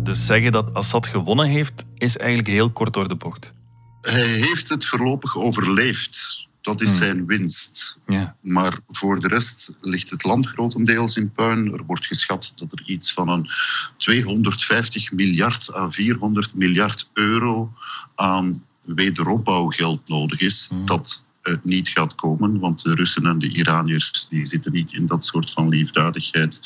Dus 0.02 0.26
zeggen 0.26 0.52
dat 0.52 0.74
Assad 0.74 1.06
gewonnen 1.06 1.46
heeft, 1.46 1.84
is 1.94 2.16
eigenlijk 2.16 2.48
heel 2.48 2.70
kort 2.70 2.92
door 2.92 3.08
de 3.08 3.16
bocht. 3.16 3.52
Hij 4.00 4.26
heeft 4.26 4.68
het 4.68 4.86
voorlopig 4.86 5.36
overleefd. 5.36 6.47
Dat 6.68 6.80
is 6.80 6.88
hmm. 6.88 6.98
zijn 6.98 7.26
winst. 7.26 7.98
Ja. 8.06 8.36
Maar 8.40 8.78
voor 8.88 9.20
de 9.20 9.28
rest 9.28 9.76
ligt 9.80 10.10
het 10.10 10.24
land 10.24 10.46
grotendeels 10.46 11.16
in 11.16 11.32
puin. 11.32 11.72
Er 11.72 11.84
wordt 11.84 12.06
geschat 12.06 12.52
dat 12.54 12.72
er 12.72 12.82
iets 12.86 13.12
van 13.12 13.28
een 13.28 13.48
250 13.96 15.12
miljard 15.12 15.74
à 15.74 15.90
400 15.90 16.54
miljard 16.54 17.10
euro 17.12 17.72
aan 18.14 18.64
wederopbouwgeld 18.84 20.08
nodig 20.08 20.40
is. 20.40 20.66
Hmm. 20.70 20.86
Dat 20.86 21.26
niet 21.62 21.88
gaat 21.88 22.14
komen, 22.14 22.58
want 22.58 22.82
de 22.82 22.94
Russen 22.94 23.26
en 23.26 23.38
de 23.38 23.48
Iraniërs 23.48 24.26
die 24.28 24.44
zitten 24.44 24.72
niet 24.72 24.92
in 24.92 25.06
dat 25.06 25.24
soort 25.24 25.50
van 25.50 25.68
liefdadigheid. 25.68 26.60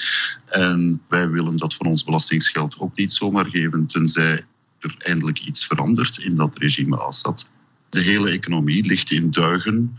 En 0.46 1.02
wij 1.08 1.30
willen 1.30 1.56
dat 1.56 1.74
van 1.74 1.86
ons 1.86 2.04
belastingsgeld 2.04 2.78
ook 2.78 2.96
niet 2.96 3.12
zomaar 3.12 3.46
geven, 3.46 3.86
tenzij 3.86 4.44
er 4.78 4.94
eindelijk 4.98 5.38
iets 5.38 5.66
verandert 5.66 6.18
in 6.18 6.36
dat 6.36 6.58
regime 6.58 6.96
Assad. 6.96 7.50
De 7.92 8.00
hele 8.00 8.30
economie 8.30 8.86
ligt 8.86 9.10
in 9.10 9.30
duigen 9.30 9.98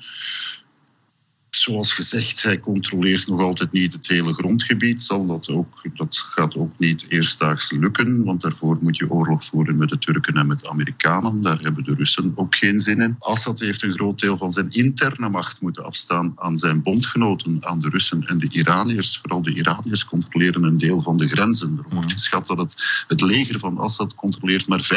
zoals 1.55 1.93
gezegd, 1.93 2.43
hij 2.43 2.59
controleert 2.59 3.27
nog 3.27 3.41
altijd 3.41 3.71
niet 3.71 3.93
het 3.93 4.07
hele 4.07 4.33
grondgebied. 4.33 5.01
Zal 5.01 5.27
dat, 5.27 5.49
ook, 5.49 5.81
dat 5.93 6.17
gaat 6.29 6.55
ook 6.55 6.79
niet 6.79 7.05
eerstdaags 7.07 7.71
lukken, 7.71 8.23
want 8.23 8.41
daarvoor 8.41 8.77
moet 8.81 8.97
je 8.97 9.11
oorlog 9.11 9.45
voeren 9.45 9.77
met 9.77 9.89
de 9.89 9.97
Turken 9.97 10.33
en 10.33 10.47
met 10.47 10.59
de 10.59 10.69
Amerikanen. 10.69 11.41
Daar 11.41 11.59
hebben 11.59 11.83
de 11.83 11.95
Russen 11.95 12.31
ook 12.35 12.55
geen 12.55 12.79
zin 12.79 13.01
in. 13.01 13.15
Assad 13.19 13.59
heeft 13.59 13.83
een 13.83 13.91
groot 13.91 14.19
deel 14.19 14.37
van 14.37 14.51
zijn 14.51 14.69
interne 14.69 15.29
macht 15.29 15.61
moeten 15.61 15.85
afstaan 15.85 16.33
aan 16.35 16.57
zijn 16.57 16.81
bondgenoten, 16.81 17.57
aan 17.65 17.79
de 17.79 17.89
Russen 17.89 18.27
en 18.27 18.39
de 18.39 18.47
Iraniërs. 18.49 19.17
Vooral 19.17 19.41
de 19.41 19.53
Iraniërs 19.53 20.05
controleren 20.05 20.63
een 20.63 20.77
deel 20.77 21.01
van 21.01 21.17
de 21.17 21.27
grenzen. 21.27 21.77
Er 21.77 21.95
wordt 21.95 22.11
geschat 22.11 22.47
dat 22.47 22.57
het, 22.57 23.03
het 23.07 23.21
leger 23.21 23.59
van 23.59 23.77
Assad 23.77 24.15
controleert 24.15 24.67
maar 24.67 24.81
15% 24.83 24.87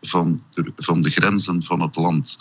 van 0.00 0.42
de, 0.50 0.72
van 0.76 1.02
de 1.02 1.10
grenzen 1.10 1.62
van 1.62 1.80
het 1.80 1.96
land. 1.96 2.36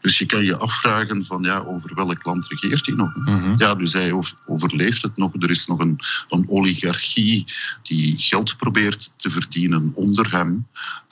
Dus 0.00 0.18
je 0.18 0.26
kan 0.26 0.44
je 0.44 0.56
afvragen 0.56 1.24
van 1.24 1.42
ja, 1.42 1.58
over 1.58 1.94
welk 2.16 2.24
land 2.24 2.48
regeert 2.48 2.86
hij 2.86 2.94
nog? 2.94 3.16
Mhm. 3.16 3.54
Ja, 3.58 3.74
dus 3.74 3.92
hij 3.92 4.22
overleeft 4.46 5.02
het 5.02 5.16
nog. 5.16 5.32
Er 5.38 5.50
is 5.50 5.66
nog 5.66 5.78
een, 5.78 5.98
een 6.28 6.46
oligarchie 6.48 7.44
die 7.82 8.14
geld 8.18 8.56
probeert 8.56 9.12
te 9.16 9.30
verdienen 9.30 9.92
onder 9.94 10.32
hem. 10.32 10.66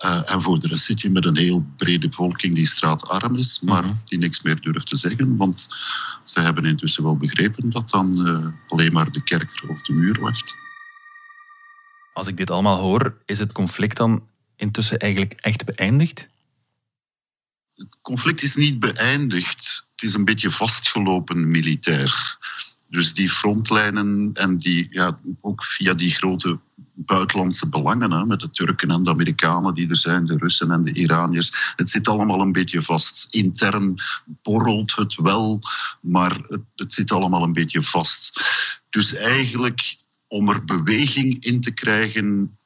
Uh, 0.05 0.33
en 0.33 0.43
voor 0.43 0.59
de 0.59 0.69
rest 0.69 0.85
zit 0.85 1.01
je 1.01 1.11
met 1.11 1.25
een 1.25 1.37
heel 1.37 1.65
brede 1.77 2.09
bevolking 2.09 2.55
die 2.55 2.67
straatarm 2.67 3.37
is, 3.37 3.61
maar 3.61 3.85
mhm. 3.85 3.95
die 4.05 4.19
niks 4.19 4.43
meer 4.43 4.61
durft 4.61 4.87
te 4.87 4.97
zeggen. 4.97 5.37
Want 5.37 5.69
ze 6.25 6.41
hebben 6.41 6.65
intussen 6.65 7.03
wel 7.03 7.17
begrepen 7.17 7.71
dat 7.71 7.91
dan 7.91 8.29
uh, 8.29 8.47
alleen 8.69 8.93
maar 8.93 9.11
de 9.11 9.23
kerker 9.23 9.69
of 9.69 9.81
de 9.81 9.93
muur 9.93 10.21
wacht. 10.21 10.57
Als 12.13 12.27
ik 12.27 12.37
dit 12.37 12.51
allemaal 12.51 12.79
hoor, 12.79 13.17
is 13.25 13.39
het 13.39 13.53
conflict 13.53 13.97
dan 13.97 14.23
intussen 14.57 14.99
eigenlijk 14.99 15.33
echt 15.33 15.65
beëindigd? 15.65 16.29
Het 17.75 17.99
conflict 18.03 18.43
is 18.43 18.55
niet 18.55 18.79
beëindigd 18.79 19.85
is 20.05 20.15
een 20.15 20.25
beetje 20.25 20.51
vastgelopen 20.51 21.51
militair. 21.51 22.39
Dus 22.89 23.15
die 23.15 23.29
frontlijnen 23.29 24.31
en 24.35 24.57
die, 24.57 24.87
ja, 24.91 25.19
ook 25.41 25.65
via 25.65 25.95
die 25.95 26.11
grote 26.11 26.59
buitenlandse 26.95 27.69
belangen, 27.69 28.13
hè, 28.13 28.25
met 28.25 28.41
de 28.41 28.51
Turken 28.51 28.91
en 28.91 29.03
de 29.03 29.11
Amerikanen 29.11 29.75
die 29.75 29.89
er 29.89 29.97
zijn, 29.97 30.27
de 30.27 30.37
Russen 30.37 30.71
en 30.71 30.83
de 30.83 30.93
Iraniërs. 30.93 31.73
Het 31.77 31.89
zit 31.89 32.09
allemaal 32.09 32.41
een 32.41 32.53
beetje 32.53 32.83
vast. 32.83 33.27
Intern 33.31 33.95
borrelt 34.43 34.95
het 34.95 35.15
wel, 35.15 35.61
maar 36.01 36.39
het, 36.49 36.63
het 36.75 36.93
zit 36.93 37.13
allemaal 37.13 37.43
een 37.43 37.53
beetje 37.53 37.83
vast. 37.83 38.41
Dus 38.91 39.15
eigenlijk 39.15 39.97
om 40.29 40.49
er 40.49 40.65
beweging 40.65 41.45
in 41.45 41.61
te 41.61 41.71
krijgen, 41.71 42.59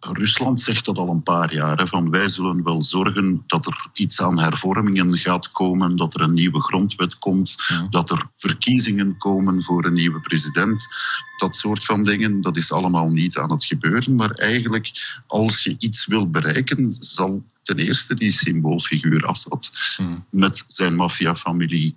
Rusland 0.00 0.60
zegt 0.60 0.84
dat 0.84 0.98
al 0.98 1.08
een 1.08 1.22
paar 1.22 1.54
jaar. 1.54 1.88
van 1.88 2.10
wij 2.10 2.28
zullen 2.28 2.64
wel 2.64 2.82
zorgen 2.82 3.42
dat 3.46 3.66
er 3.66 3.86
iets 3.92 4.22
aan 4.22 4.38
hervormingen 4.38 5.18
gaat 5.18 5.50
komen, 5.50 5.96
dat 5.96 6.14
er 6.14 6.20
een 6.20 6.32
nieuwe 6.32 6.62
grondwet 6.62 7.18
komt, 7.18 7.56
dat 7.90 8.10
er 8.10 8.28
verkiezingen 8.32 9.16
komen 9.16 9.62
voor 9.62 9.84
een 9.84 9.92
nieuwe 9.92 10.20
president. 10.20 10.86
Dat 11.36 11.54
soort 11.54 11.84
van 11.84 12.02
dingen, 12.02 12.40
dat 12.40 12.56
is 12.56 12.72
allemaal 12.72 13.10
niet 13.10 13.38
aan 13.38 13.50
het 13.50 13.64
gebeuren. 13.64 14.14
Maar 14.14 14.30
eigenlijk, 14.30 15.20
als 15.26 15.62
je 15.62 15.74
iets 15.78 16.06
wil 16.06 16.30
bereiken, 16.30 16.96
zal 16.98 17.44
ten 17.62 17.78
eerste 17.78 18.14
die 18.14 18.32
symboolfiguur 18.32 19.26
Assad 19.26 19.72
met 20.30 20.64
zijn 20.66 20.94
maffiafamilie 20.94 21.96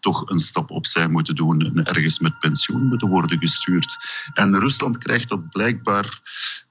toch 0.00 0.30
een 0.30 0.38
stap 0.38 0.70
opzij 0.70 1.08
moeten 1.08 1.34
doen 1.34 1.60
en 1.60 1.84
ergens 1.84 2.18
met 2.18 2.38
pensioen 2.38 2.86
moeten 2.86 3.08
worden 3.08 3.38
gestuurd. 3.38 3.96
En 4.34 4.58
Rusland 4.58 4.98
krijgt 4.98 5.28
dat 5.28 5.48
blijkbaar 5.48 6.20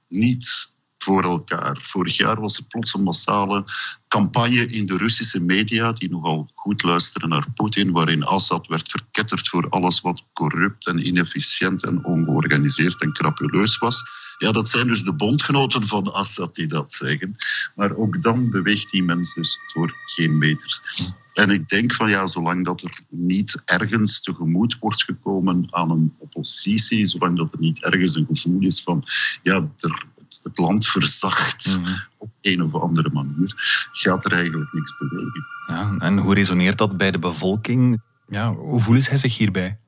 niet 0.08 0.72
voor 0.98 1.22
elkaar. 1.22 1.76
Vorig 1.82 2.16
jaar 2.16 2.40
was 2.40 2.58
er 2.58 2.64
plots 2.64 2.94
een 2.94 3.02
massale 3.02 3.64
campagne 4.08 4.66
in 4.66 4.86
de 4.86 4.96
Russische 4.96 5.40
media, 5.40 5.92
die 5.92 6.10
nogal 6.10 6.50
goed 6.54 6.82
luisteren 6.82 7.28
naar 7.28 7.46
Poetin, 7.54 7.92
waarin 7.92 8.24
Assad 8.24 8.66
werd 8.66 8.90
verketterd 8.90 9.48
voor 9.48 9.68
alles 9.68 10.00
wat 10.00 10.24
corrupt 10.32 10.86
en 10.86 11.06
inefficiënt 11.06 11.84
en 11.84 12.04
ongeorganiseerd 12.04 13.00
en 13.00 13.12
crapuleus 13.12 13.78
was. 13.78 14.02
Ja, 14.38 14.52
dat 14.52 14.68
zijn 14.68 14.86
dus 14.86 15.02
de 15.02 15.14
bondgenoten 15.14 15.86
van 15.86 16.12
Assad 16.12 16.54
die 16.54 16.66
dat 16.66 16.92
zeggen. 16.92 17.34
Maar 17.74 17.96
ook 17.96 18.22
dan 18.22 18.50
beweegt 18.50 18.90
die 18.90 19.02
mens 19.02 19.34
dus 19.34 19.58
voor 19.64 19.94
geen 20.04 20.38
meters. 20.38 20.80
En 21.32 21.50
ik 21.50 21.68
denk 21.68 21.92
van 21.92 22.10
ja, 22.10 22.26
zolang 22.26 22.64
dat 22.64 22.82
er 22.82 23.00
niet 23.08 23.62
ergens 23.64 24.20
tegemoet 24.20 24.76
wordt 24.80 25.02
gekomen 25.02 25.66
aan 25.70 25.90
een 25.90 26.14
oppositie, 26.18 27.06
zolang 27.06 27.36
dat 27.36 27.52
er 27.52 27.58
niet 27.58 27.82
ergens 27.82 28.14
een 28.14 28.26
gevoel 28.30 28.60
is 28.60 28.82
van 28.82 29.04
ja, 29.42 29.68
er, 29.76 30.06
het, 30.42 30.58
land 30.58 30.86
verzacht 30.86 31.66
mhm. 31.66 31.96
op 32.16 32.30
een 32.40 32.62
of 32.62 32.74
andere 32.74 33.10
manier, 33.12 33.52
gaat 33.92 34.24
er 34.24 34.32
eigenlijk 34.32 34.72
niks 34.72 34.96
bewegen. 34.98 35.46
Ja, 35.66 35.94
en 35.98 36.18
hoe 36.18 36.34
resoneert 36.34 36.78
dat 36.78 36.96
bij 36.96 37.10
de 37.10 37.18
bevolking? 37.18 38.02
Ja, 38.28 38.52
hoe 38.52 38.80
voelen 38.80 39.02
zij 39.02 39.16
zich 39.16 39.36
hierbij? 39.36 39.78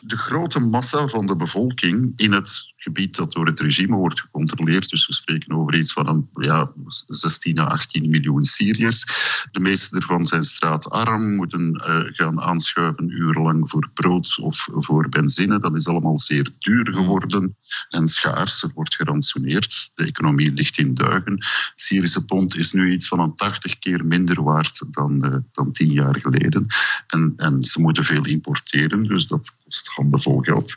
De 0.00 0.16
grote 0.16 0.58
massa 0.58 1.06
van 1.06 1.26
de 1.26 1.36
bevolking 1.36 2.12
in 2.16 2.32
het 2.32 2.72
gebied 2.78 3.16
dat 3.16 3.32
door 3.32 3.46
het 3.46 3.60
regime 3.60 3.96
wordt 3.96 4.20
gecontroleerd. 4.20 4.88
Dus 4.88 5.06
we 5.06 5.14
spreken 5.14 5.56
over 5.56 5.74
iets 5.74 5.92
van 5.92 6.08
een, 6.08 6.28
ja, 6.34 6.72
16 7.06 7.58
à 7.58 7.64
18 7.64 8.10
miljoen 8.10 8.44
Syriërs. 8.44 9.04
De 9.50 9.60
meeste 9.60 9.96
ervan 9.96 10.26
zijn 10.26 10.42
straatarm, 10.42 11.34
moeten 11.34 11.82
uh, 11.86 12.12
gaan 12.14 12.40
aanschuiven 12.40 13.10
urenlang 13.10 13.70
voor 13.70 13.90
brood 13.94 14.38
of 14.40 14.68
voor 14.72 15.08
benzine. 15.08 15.60
Dat 15.60 15.76
is 15.76 15.86
allemaal 15.86 16.18
zeer 16.18 16.50
duur 16.58 16.88
geworden 16.92 17.56
en 17.88 18.08
schaars. 18.08 18.62
Er 18.62 18.70
wordt 18.74 18.94
gerantsoeneerd. 18.94 19.90
De 19.94 20.04
economie 20.04 20.52
ligt 20.52 20.78
in 20.78 20.94
duigen. 20.94 21.32
Het 21.32 21.72
Syrische 21.74 22.24
pond 22.24 22.56
is 22.56 22.72
nu 22.72 22.92
iets 22.92 23.08
van 23.08 23.20
een 23.20 23.34
80 23.34 23.78
keer 23.78 24.06
minder 24.06 24.42
waard 24.42 24.84
dan, 24.90 25.24
uh, 25.26 25.36
dan 25.52 25.72
10 25.72 25.92
jaar 25.92 26.16
geleden. 26.20 26.66
En, 27.06 27.32
en 27.36 27.62
ze 27.62 27.80
moeten 27.80 28.04
veel 28.04 28.26
importeren, 28.26 29.02
dus 29.02 29.26
dat 29.26 29.56
kost 29.64 29.88
handenvol 29.88 30.38
geld. 30.38 30.76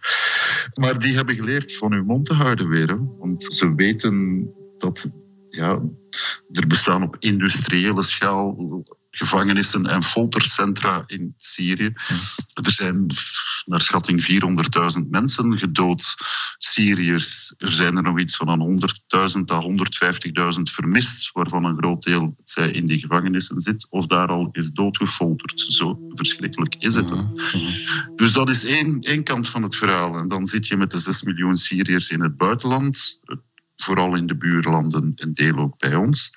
Maar 0.73 0.99
die 0.99 1.15
hebben 1.15 1.35
geleerd 1.35 1.75
van 1.75 1.90
hun 1.91 2.05
mond 2.05 2.25
te 2.25 2.33
houden 2.33 2.69
weer. 2.69 3.17
Want 3.17 3.43
ze 3.43 3.75
weten 3.75 4.47
dat 4.77 5.11
ja, 5.45 5.81
er 6.51 6.67
bestaan 6.67 7.03
op 7.03 7.15
industriële 7.19 8.03
schaal 8.03 8.55
gevangenissen 9.11 9.85
en 9.85 10.03
foltercentra 10.03 11.03
in 11.07 11.33
Syrië. 11.37 11.93
Er 12.53 12.71
zijn 12.71 13.05
naar 13.65 13.81
schatting 13.81 14.25
400.000 15.01 15.09
mensen 15.09 15.57
gedood, 15.57 16.15
Syriërs. 16.57 17.53
Er 17.57 17.71
zijn 17.71 17.97
er 17.97 18.03
nog 18.03 18.19
iets 18.19 18.35
van 18.35 18.47
een 18.47 18.79
100.000 19.37 19.41
à 19.51 19.61
150.000 20.57 20.61
vermist, 20.61 21.29
waarvan 21.31 21.65
een 21.65 21.77
groot 21.77 22.03
deel 22.03 22.35
zij 22.43 22.71
in 22.71 22.85
die 22.85 22.99
gevangenissen 22.99 23.59
zit 23.59 23.87
of 23.89 24.05
daar 24.05 24.27
al 24.27 24.49
is 24.51 24.71
doodgefolterd. 24.71 25.59
Zo 25.59 25.99
verschrikkelijk 26.09 26.75
is 26.79 26.95
het. 26.95 27.07
Dus 28.15 28.33
dat 28.33 28.49
is 28.49 28.63
één, 28.63 29.01
één 29.01 29.23
kant 29.23 29.49
van 29.49 29.63
het 29.63 29.75
verhaal. 29.75 30.15
En 30.15 30.27
dan 30.27 30.45
zit 30.45 30.67
je 30.67 30.77
met 30.77 30.91
de 30.91 30.97
6 30.97 31.23
miljoen 31.23 31.55
Syriërs 31.55 32.09
in 32.09 32.21
het 32.21 32.37
buitenland 32.37 33.19
vooral 33.83 34.15
in 34.15 34.27
de 34.27 34.35
buurlanden, 34.35 35.11
een 35.15 35.33
deel 35.33 35.57
ook 35.57 35.77
bij 35.77 35.95
ons, 35.95 36.31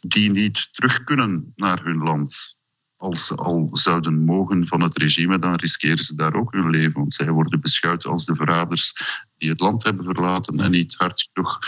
die 0.00 0.30
niet 0.30 0.72
terug 0.72 1.04
kunnen 1.04 1.52
naar 1.56 1.84
hun 1.84 1.98
land. 1.98 2.56
Als 2.96 3.26
ze 3.26 3.34
al 3.34 3.68
zouden 3.72 4.24
mogen 4.24 4.66
van 4.66 4.80
het 4.80 4.98
regime, 4.98 5.38
dan 5.38 5.54
riskeren 5.54 6.04
ze 6.04 6.14
daar 6.14 6.34
ook 6.34 6.52
hun 6.52 6.70
leven. 6.70 6.98
Want 6.98 7.12
zij 7.12 7.30
worden 7.30 7.60
beschouwd 7.60 8.06
als 8.06 8.24
de 8.24 8.34
verraders 8.34 8.92
die 9.36 9.50
het 9.50 9.60
land 9.60 9.84
hebben 9.84 10.04
verlaten 10.04 10.60
en 10.60 10.70
niet 10.70 10.94
hard 10.94 11.28
genoeg 11.32 11.58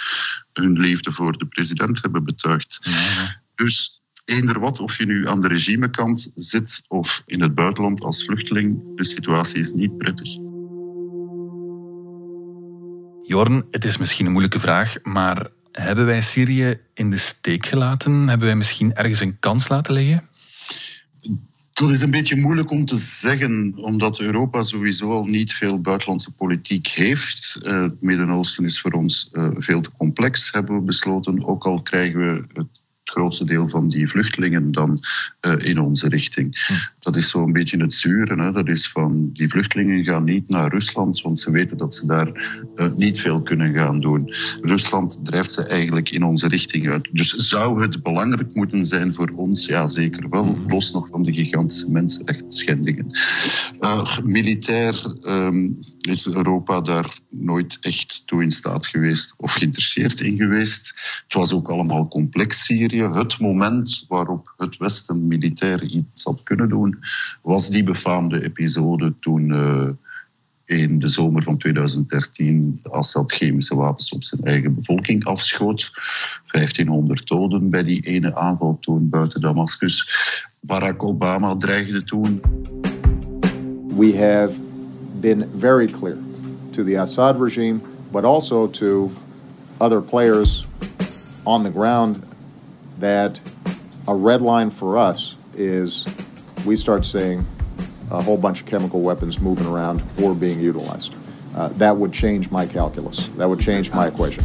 hun 0.53 0.79
liefde 0.79 1.13
voor 1.13 1.39
de 1.39 1.47
president 1.47 2.03
hebben 2.03 2.25
betuigd. 2.25 2.79
Ja. 2.83 3.43
Dus 3.55 4.01
eender 4.25 4.61
wat, 4.61 4.81
of 4.81 4.99
je 4.99 5.07
nu 5.07 5.29
aan 5.29 5.41
de 5.41 5.49
regimekant 5.49 6.31
zit 6.35 6.83
of 6.89 7.23
in 7.27 7.41
het 7.41 7.55
buitenland 7.55 8.03
als 8.03 8.25
vluchteling, 8.25 8.97
de 8.97 9.05
situatie 9.05 9.59
is 9.59 9.73
niet 9.73 9.97
prettig. 9.97 10.50
Jorn, 13.31 13.65
het 13.71 13.85
is 13.85 13.97
misschien 13.97 14.27
een 14.27 14.33
moeilijke 14.33 14.61
vraag, 14.61 14.97
maar 15.03 15.47
hebben 15.73 16.07
wij 16.07 16.21
Syrië 16.21 16.81
in 16.95 17.11
de 17.11 17.17
steek 17.17 17.67
gelaten? 17.67 18.29
Hebben 18.29 18.47
wij 18.47 18.57
misschien 18.57 18.95
ergens 18.95 19.21
een 19.21 19.39
kans 19.39 19.69
laten 19.69 19.93
liggen? 19.93 20.29
Dat 21.71 21.91
is 21.91 22.01
een 22.01 22.11
beetje 22.11 22.37
moeilijk 22.37 22.71
om 22.71 22.85
te 22.85 22.97
zeggen, 22.97 23.73
omdat 23.77 24.21
Europa 24.21 24.63
sowieso 24.63 25.13
al 25.13 25.25
niet 25.25 25.53
veel 25.53 25.81
buitenlandse 25.81 26.35
politiek 26.35 26.87
heeft. 26.87 27.61
Uh, 27.63 27.83
het 27.83 28.03
Midden-Oosten 28.03 28.65
is 28.65 28.81
voor 28.81 28.93
ons 28.93 29.29
uh, 29.33 29.49
veel 29.57 29.81
te 29.81 29.91
complex, 29.93 30.53
hebben 30.53 30.75
we 30.75 30.83
besloten. 30.83 31.45
Ook 31.45 31.67
al 31.67 31.83
krijgen 31.83 32.21
we 32.21 32.45
het 32.53 32.80
het 33.11 33.19
grootste 33.19 33.45
deel 33.45 33.69
van 33.69 33.89
die 33.89 34.09
vluchtelingen 34.09 34.73
dan 34.73 35.01
uh, 35.47 35.55
in 35.59 35.79
onze 35.79 36.09
richting. 36.09 36.67
Hm. 36.67 36.73
Dat 36.99 37.17
is 37.17 37.31
zo'n 37.31 37.53
beetje 37.53 37.77
het 37.77 37.93
zure. 37.93 38.43
Hè? 38.43 38.53
Dat 38.53 38.69
is 38.69 38.89
van 38.89 39.31
die 39.33 39.49
vluchtelingen 39.49 40.05
gaan 40.05 40.25
niet 40.25 40.49
naar 40.49 40.71
Rusland, 40.71 41.21
want 41.21 41.39
ze 41.39 41.51
weten 41.51 41.77
dat 41.77 41.95
ze 41.95 42.07
daar 42.07 42.29
uh, 42.77 42.87
niet 42.97 43.21
veel 43.21 43.43
kunnen 43.43 43.75
gaan 43.75 44.01
doen. 44.01 44.35
Rusland 44.61 45.25
drijft 45.25 45.53
ze 45.53 45.67
eigenlijk 45.67 46.11
in 46.11 46.23
onze 46.23 46.49
richting 46.49 46.89
uit. 46.89 47.09
Dus 47.13 47.31
zou 47.31 47.83
het 47.83 48.03
belangrijk 48.03 48.55
moeten 48.55 48.85
zijn 48.85 49.15
voor 49.15 49.33
ons? 49.35 49.67
Ja, 49.67 49.89
zeker 49.89 50.29
wel. 50.29 50.45
Hm. 50.45 50.71
Los 50.71 50.93
nog 50.93 51.09
van 51.09 51.23
de 51.23 51.33
gigantische 51.33 51.91
mensenrechtsschendingen. 51.91 53.11
Uh, 53.81 54.19
militair 54.23 55.15
um, 55.25 55.79
is 56.11 56.27
Europa 56.27 56.81
daar 56.81 57.19
nooit 57.29 57.79
echt 57.81 58.23
toe 58.27 58.43
in 58.43 58.51
staat 58.51 58.87
geweest 58.87 59.35
of 59.37 59.53
geïnteresseerd 59.53 60.21
in 60.21 60.37
geweest. 60.37 60.89
Het 61.25 61.35
was 61.35 61.53
ook 61.53 61.71
allemaal 61.71 62.09
complex, 62.09 62.65
Syrië. 62.65 63.03
Het 63.03 63.39
moment 63.39 64.05
waarop 64.09 64.55
het 64.57 64.77
Westen 64.77 65.27
militair 65.27 65.83
iets 65.83 66.25
had 66.25 66.43
kunnen 66.43 66.69
doen, 66.69 66.99
was 67.43 67.71
die 67.71 67.85
befaamde 67.85 68.45
episode 68.45 69.15
toen 69.21 69.53
uh, 69.53 69.89
in 70.65 70.99
de 70.99 71.09
zomer 71.09 71.43
van 71.43 71.59
2013 71.59 72.79
Assad 72.83 73.33
chemische 73.33 73.77
wapens 73.77 74.13
op 74.13 74.25
zijn 74.25 74.41
eigen 74.41 74.75
bevolking 74.75 75.25
afschoot. 75.25 75.91
1500 76.47 77.27
doden 77.27 77.71
bij 77.71 77.83
die 77.83 78.01
ene 78.01 78.35
aanval 78.35 78.79
toen 78.81 79.09
buiten 79.09 79.41
Damascus. 79.41 80.09
Barack 80.63 81.03
Obama 81.03 81.57
dreigde 81.57 82.05
toen. 82.05 82.41
We 83.97 84.17
have 84.17 84.70
been 85.21 85.47
very 85.51 85.87
clear 85.87 86.19
to 86.73 86.85
the 86.85 86.95
Assad 86.95 87.39
regime, 87.39 87.81
but 88.13 88.25
also 88.25 88.67
to 88.67 89.11
other 89.81 90.01
players 90.01 90.67
on 91.47 91.63
the 91.63 91.71
ground 91.71 92.27
that 92.99 93.41
a 94.09 94.15
red 94.15 94.43
line 94.43 94.71
for 94.71 94.99
us 94.99 95.37
is 95.55 96.05
we 96.67 96.77
start 96.77 97.05
seeing 97.05 97.47
a 98.11 98.23
whole 98.23 98.37
bunch 98.37 98.61
of 98.61 98.67
chemical 98.67 99.01
weapons 99.01 99.41
moving 99.41 99.67
around 99.67 100.03
or 100.23 100.35
being 100.35 100.61
utilized. 100.61 101.15
Uh, 101.55 101.69
that 101.79 101.97
would 101.97 102.13
change 102.13 102.51
my 102.51 102.67
calculus. 102.67 103.29
That 103.37 103.49
would 103.49 103.61
change 103.61 103.93
my 103.93 104.07
equation. 104.07 104.45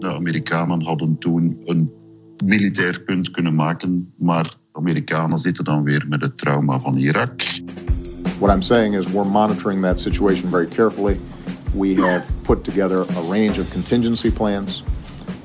De 0.00 0.14
Amerikanen 0.14 0.82
hadden 0.82 1.18
toen 1.18 1.60
een 1.64 1.92
militair 2.44 3.00
punt 3.00 3.30
kunnen 3.30 3.54
maken, 3.54 4.12
maar 4.16 4.56
Amerikanen 4.72 5.38
zitten 5.38 5.64
dan 5.64 5.82
weer 5.82 6.04
met 6.08 6.22
het 6.22 6.36
trauma 6.36 6.80
van 6.80 6.96
Irak. 6.96 7.51
What 8.42 8.50
I'm 8.50 8.60
saying 8.60 8.94
is 8.94 9.08
we're 9.08 9.24
monitoring 9.24 9.82
that 9.82 10.00
situation 10.00 10.50
very 10.50 10.66
carefully. 10.66 11.20
We 11.76 11.94
have 11.94 12.28
put 12.42 12.64
together 12.64 13.02
a 13.02 13.22
range 13.30 13.58
of 13.58 13.70
contingency 13.70 14.32
plans. 14.32 14.82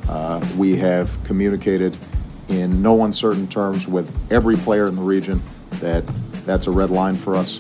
Uh, 0.09 0.43
we 0.57 0.75
have 0.77 1.23
communicated 1.23 1.95
in 2.47 2.81
no 2.81 3.03
uncertain 3.03 3.47
terms 3.47 3.87
with 3.87 4.11
every 4.31 4.55
player 4.55 4.87
in 4.87 4.95
the 4.95 5.03
region 5.03 5.43
that 5.79 6.07
that's 6.47 6.65
a 6.65 6.71
red 6.71 6.89
line 6.89 7.13
for 7.13 7.35
us. 7.35 7.59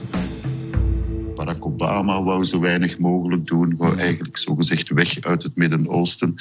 Barack 1.35 1.61
Obama 1.61 2.23
wou 2.23 2.43
zo 2.43 2.59
weinig 2.59 2.97
mogelijk 2.97 3.45
doen, 3.45 3.75
wou 3.77 3.95
eigenlijk 3.95 4.37
zogezegd 4.37 4.89
weg 4.89 5.21
uit 5.21 5.43
het 5.43 5.55
Midden-Oosten. 5.55 6.35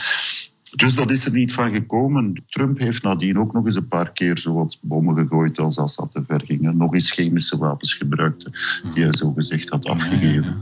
Dus 0.77 0.95
dat 0.95 1.11
is 1.11 1.25
er 1.25 1.33
niet 1.33 1.53
van 1.53 1.73
gekomen. 1.73 2.43
Trump 2.47 2.79
heeft 2.79 3.03
nadien 3.03 3.39
ook 3.39 3.53
nog 3.53 3.65
eens 3.65 3.75
een 3.75 3.89
paar 3.89 4.12
keer 4.12 4.39
zo 4.39 4.55
wat 4.55 4.79
bommen 4.81 5.15
gegooid 5.15 5.59
als 5.59 5.79
Assad 5.79 6.11
te 6.11 6.23
ver 6.27 6.43
ging. 6.45 6.73
Nog 6.73 6.95
eens 6.95 7.11
chemische 7.11 7.59
wapens 7.59 7.95
gebruikte, 7.95 8.51
die 8.95 9.03
hij 9.03 9.12
zo 9.12 9.33
gezegd 9.33 9.69
had 9.69 9.87
afgegeven. 9.87 10.57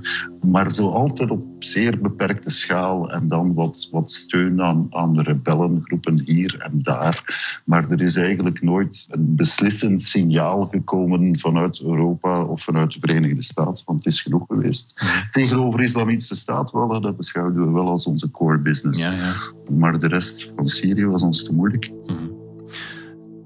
Maar 0.46 0.72
zo 0.72 0.88
altijd 0.88 1.30
op 1.30 1.42
zeer 1.58 2.00
beperkte 2.00 2.50
schaal 2.50 3.12
en 3.12 3.28
dan 3.28 3.54
wat, 3.54 3.88
wat 3.90 4.10
steun 4.10 4.62
aan, 4.62 4.86
aan 4.90 5.14
de 5.14 5.22
rebellengroepen 5.22 6.20
hier 6.24 6.58
en 6.58 6.82
daar. 6.82 7.62
Maar 7.64 7.90
er 7.90 8.02
is 8.02 8.16
eigenlijk 8.16 8.62
nooit 8.62 9.06
een 9.10 9.36
beslissend 9.36 10.02
signaal 10.02 10.66
gekomen 10.66 11.38
vanuit 11.38 11.80
Europa 11.80 12.44
of 12.44 12.62
vanuit 12.62 12.92
de 12.92 12.98
Verenigde 12.98 13.42
Staten, 13.42 13.84
want 13.86 14.04
het 14.04 14.12
is 14.12 14.20
genoeg 14.20 14.44
geweest. 14.48 15.02
Tegenover 15.30 15.78
de 15.78 15.84
Islamitische 15.84 16.36
Staat 16.36 16.70
wel, 16.70 17.00
dat 17.00 17.16
beschouwen 17.16 17.66
we 17.66 17.72
wel 17.72 17.88
als 17.88 18.06
onze 18.06 18.30
core 18.30 18.58
business. 18.58 19.00
Ja, 19.00 19.12
ja. 19.12 19.34
Maar 19.70 19.98
de 20.08 20.14
rest 20.14 20.50
van 20.54 20.66
Syrië 20.66 21.06
was 21.06 21.22
ons 21.22 21.44
te 21.44 21.52
moeilijk. 21.52 21.90
Mm 22.06 22.32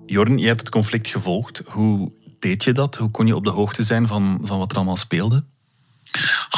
Jorn, 0.07 0.39
je 0.39 0.47
hebt 0.47 0.61
het 0.61 0.71
conflict 0.71 1.09
gevolgd. 1.09 1.63
Hoe 1.65 2.13
deed 2.39 2.65
je 2.65 2.73
dat? 2.73 2.97
Hoe 2.97 3.11
kon 3.11 3.27
je 3.27 3.37
op 3.37 3.45
de 3.45 3.51
hoogte 3.51 3.83
zijn 3.83 4.07
van, 4.07 4.39
van 4.43 4.59
wat 4.59 4.71
er 4.71 4.77
allemaal 4.77 4.97
speelde? 4.97 5.45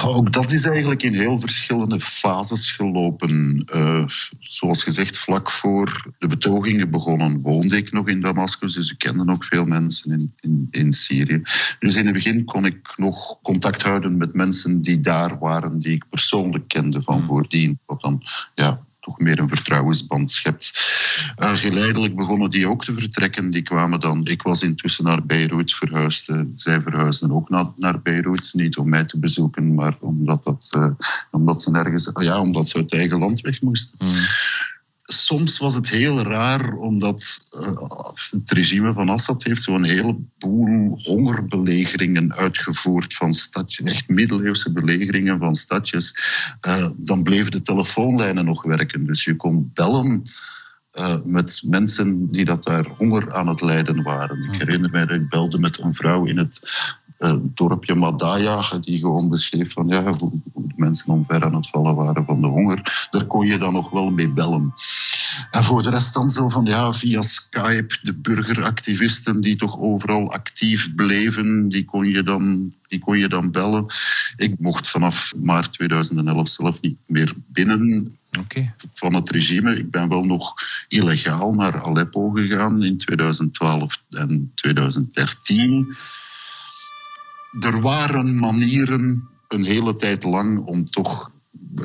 Ook 0.04 0.32
dat 0.32 0.50
is 0.50 0.64
eigenlijk 0.64 1.02
in 1.02 1.14
heel 1.14 1.38
verschillende 1.38 2.00
fases 2.00 2.70
gelopen. 2.70 3.64
Uh, 3.74 4.04
zoals 4.38 4.82
gezegd, 4.82 5.18
vlak 5.18 5.50
voor 5.50 6.12
de 6.18 6.26
betogingen 6.26 6.90
begonnen 6.90 7.40
woonde 7.40 7.76
ik 7.76 7.92
nog 7.92 8.08
in 8.08 8.20
Damascus, 8.20 8.74
dus 8.74 8.90
ik 8.90 8.98
kende 8.98 9.32
ook 9.32 9.44
veel 9.44 9.64
mensen 9.64 10.12
in, 10.12 10.34
in, 10.40 10.68
in 10.70 10.92
Syrië. 10.92 11.42
Dus 11.78 11.94
in 11.94 12.04
het 12.04 12.14
begin 12.14 12.44
kon 12.44 12.64
ik 12.64 12.92
nog 12.96 13.40
contact 13.42 13.82
houden 13.82 14.16
met 14.16 14.34
mensen 14.34 14.80
die 14.80 15.00
daar 15.00 15.38
waren, 15.38 15.78
die 15.78 15.92
ik 15.92 16.08
persoonlijk 16.08 16.68
kende 16.68 17.02
van 17.02 17.14
hmm. 17.14 17.24
voordien. 17.24 17.78
Wat 17.86 18.00
dan 18.00 18.22
ja, 18.54 18.84
meer 19.18 19.38
een 19.38 19.48
vertrouwensband 19.48 20.30
schept. 20.30 20.72
Uh, 21.38 21.56
geleidelijk 21.56 22.16
begonnen 22.16 22.50
die 22.50 22.68
ook 22.68 22.84
te 22.84 22.92
vertrekken. 22.92 23.50
Die 23.50 23.62
kwamen 23.62 24.00
dan, 24.00 24.26
ik 24.26 24.42
was 24.42 24.62
intussen 24.62 25.04
naar 25.04 25.26
Beirut 25.26 25.74
verhuisd. 25.74 26.28
Uh, 26.28 26.40
zij 26.54 26.80
verhuisden 26.80 27.32
ook 27.32 27.48
naar, 27.48 27.66
naar 27.76 28.02
Beirut. 28.02 28.50
Niet 28.52 28.76
om 28.76 28.88
mij 28.88 29.04
te 29.04 29.18
bezoeken, 29.18 29.74
maar 29.74 29.96
omdat, 30.00 30.42
dat, 30.42 30.72
uh, 30.76 30.90
omdat 31.30 31.62
ze 31.62 31.70
nergens, 31.70 32.10
ja, 32.14 32.40
omdat 32.40 32.68
ze 32.68 32.76
uit 32.76 32.92
eigen 32.92 33.18
land 33.18 33.40
weg 33.40 33.60
moesten. 33.60 33.98
Mm 33.98 34.08
soms 35.12 35.58
was 35.58 35.74
het 35.74 35.88
heel 35.88 36.22
raar, 36.22 36.72
omdat 36.72 37.48
uh, 37.52 38.10
het 38.30 38.50
regime 38.50 38.92
van 38.92 39.08
Assad 39.08 39.44
heeft 39.44 39.62
zo'n 39.62 39.84
heleboel 39.84 40.98
hongerbelegeringen 41.02 42.34
uitgevoerd 42.34 43.14
van 43.14 43.32
stadjes, 43.32 43.86
echt 43.86 44.08
middeleeuwse 44.08 44.72
belegeringen 44.72 45.38
van 45.38 45.54
stadjes. 45.54 46.14
Uh, 46.66 46.88
dan 46.96 47.22
bleven 47.22 47.50
de 47.50 47.60
telefoonlijnen 47.60 48.44
nog 48.44 48.64
werken, 48.64 49.06
dus 49.06 49.24
je 49.24 49.36
kon 49.36 49.70
bellen 49.74 50.30
uh, 50.94 51.16
met 51.24 51.62
mensen 51.64 52.30
die 52.30 52.44
dat 52.44 52.62
daar 52.62 52.86
honger 52.96 53.34
aan 53.34 53.48
het 53.48 53.60
lijden 53.60 54.02
waren. 54.02 54.42
Ik 54.52 54.58
herinner 54.58 54.90
mij 54.90 55.06
dat 55.06 55.16
ik 55.16 55.28
belde 55.28 55.58
met 55.58 55.78
een 55.78 55.94
vrouw 55.94 56.24
in 56.24 56.38
het 56.38 56.60
uh, 57.20 57.34
dorpje 57.54 57.94
Madaya, 57.94 58.78
die 58.80 58.98
gewoon 58.98 59.28
beschreef 59.28 59.72
van 59.72 59.88
ja, 59.88 60.02
hoe, 60.02 60.40
hoe, 60.52 60.66
de 60.68 60.74
mensen 60.76 61.12
omver 61.12 61.44
aan 61.44 61.54
het 61.54 61.68
vallen 61.68 61.94
waren 61.94 62.24
van 62.24 62.40
de 62.40 62.46
honger. 62.46 63.06
Daar 63.10 63.24
kon 63.24 63.46
je 63.46 63.58
dan 63.58 63.72
nog 63.72 63.90
wel 63.90 64.10
mee 64.10 64.28
bellen. 64.28 64.72
En 65.50 65.64
voor 65.64 65.82
de 65.82 65.90
rest 65.90 66.14
dan 66.14 66.30
zo 66.30 66.48
van 66.48 66.64
ja, 66.64 66.92
via 66.92 67.22
Skype, 67.22 67.98
de 68.02 68.14
burgeractivisten 68.14 69.40
die 69.40 69.56
toch 69.56 69.78
overal 69.78 70.32
actief 70.32 70.94
bleven, 70.94 71.68
die 71.68 71.84
kon 71.84 72.08
je 72.08 72.22
dan, 72.22 72.74
die 72.86 72.98
kon 72.98 73.18
je 73.18 73.28
dan 73.28 73.50
bellen. 73.50 73.86
Ik 74.36 74.54
mocht 74.58 74.88
vanaf 74.88 75.32
maart 75.36 75.72
2011 75.72 76.48
zelf 76.48 76.80
niet 76.80 76.98
meer 77.06 77.32
binnen. 77.46 78.14
Okay. 78.38 78.74
van 78.90 79.14
het 79.14 79.30
regime. 79.30 79.76
Ik 79.76 79.90
ben 79.90 80.08
wel 80.08 80.24
nog 80.24 80.54
illegaal 80.88 81.54
naar 81.54 81.82
Aleppo 81.82 82.30
gegaan 82.30 82.82
in 82.82 82.96
2012 82.96 84.02
en 84.10 84.52
2013 84.54 85.96
er 87.58 87.80
waren 87.80 88.38
manieren 88.38 89.28
een 89.48 89.64
hele 89.64 89.94
tijd 89.94 90.24
lang 90.24 90.58
om 90.58 90.90
toch 90.90 91.30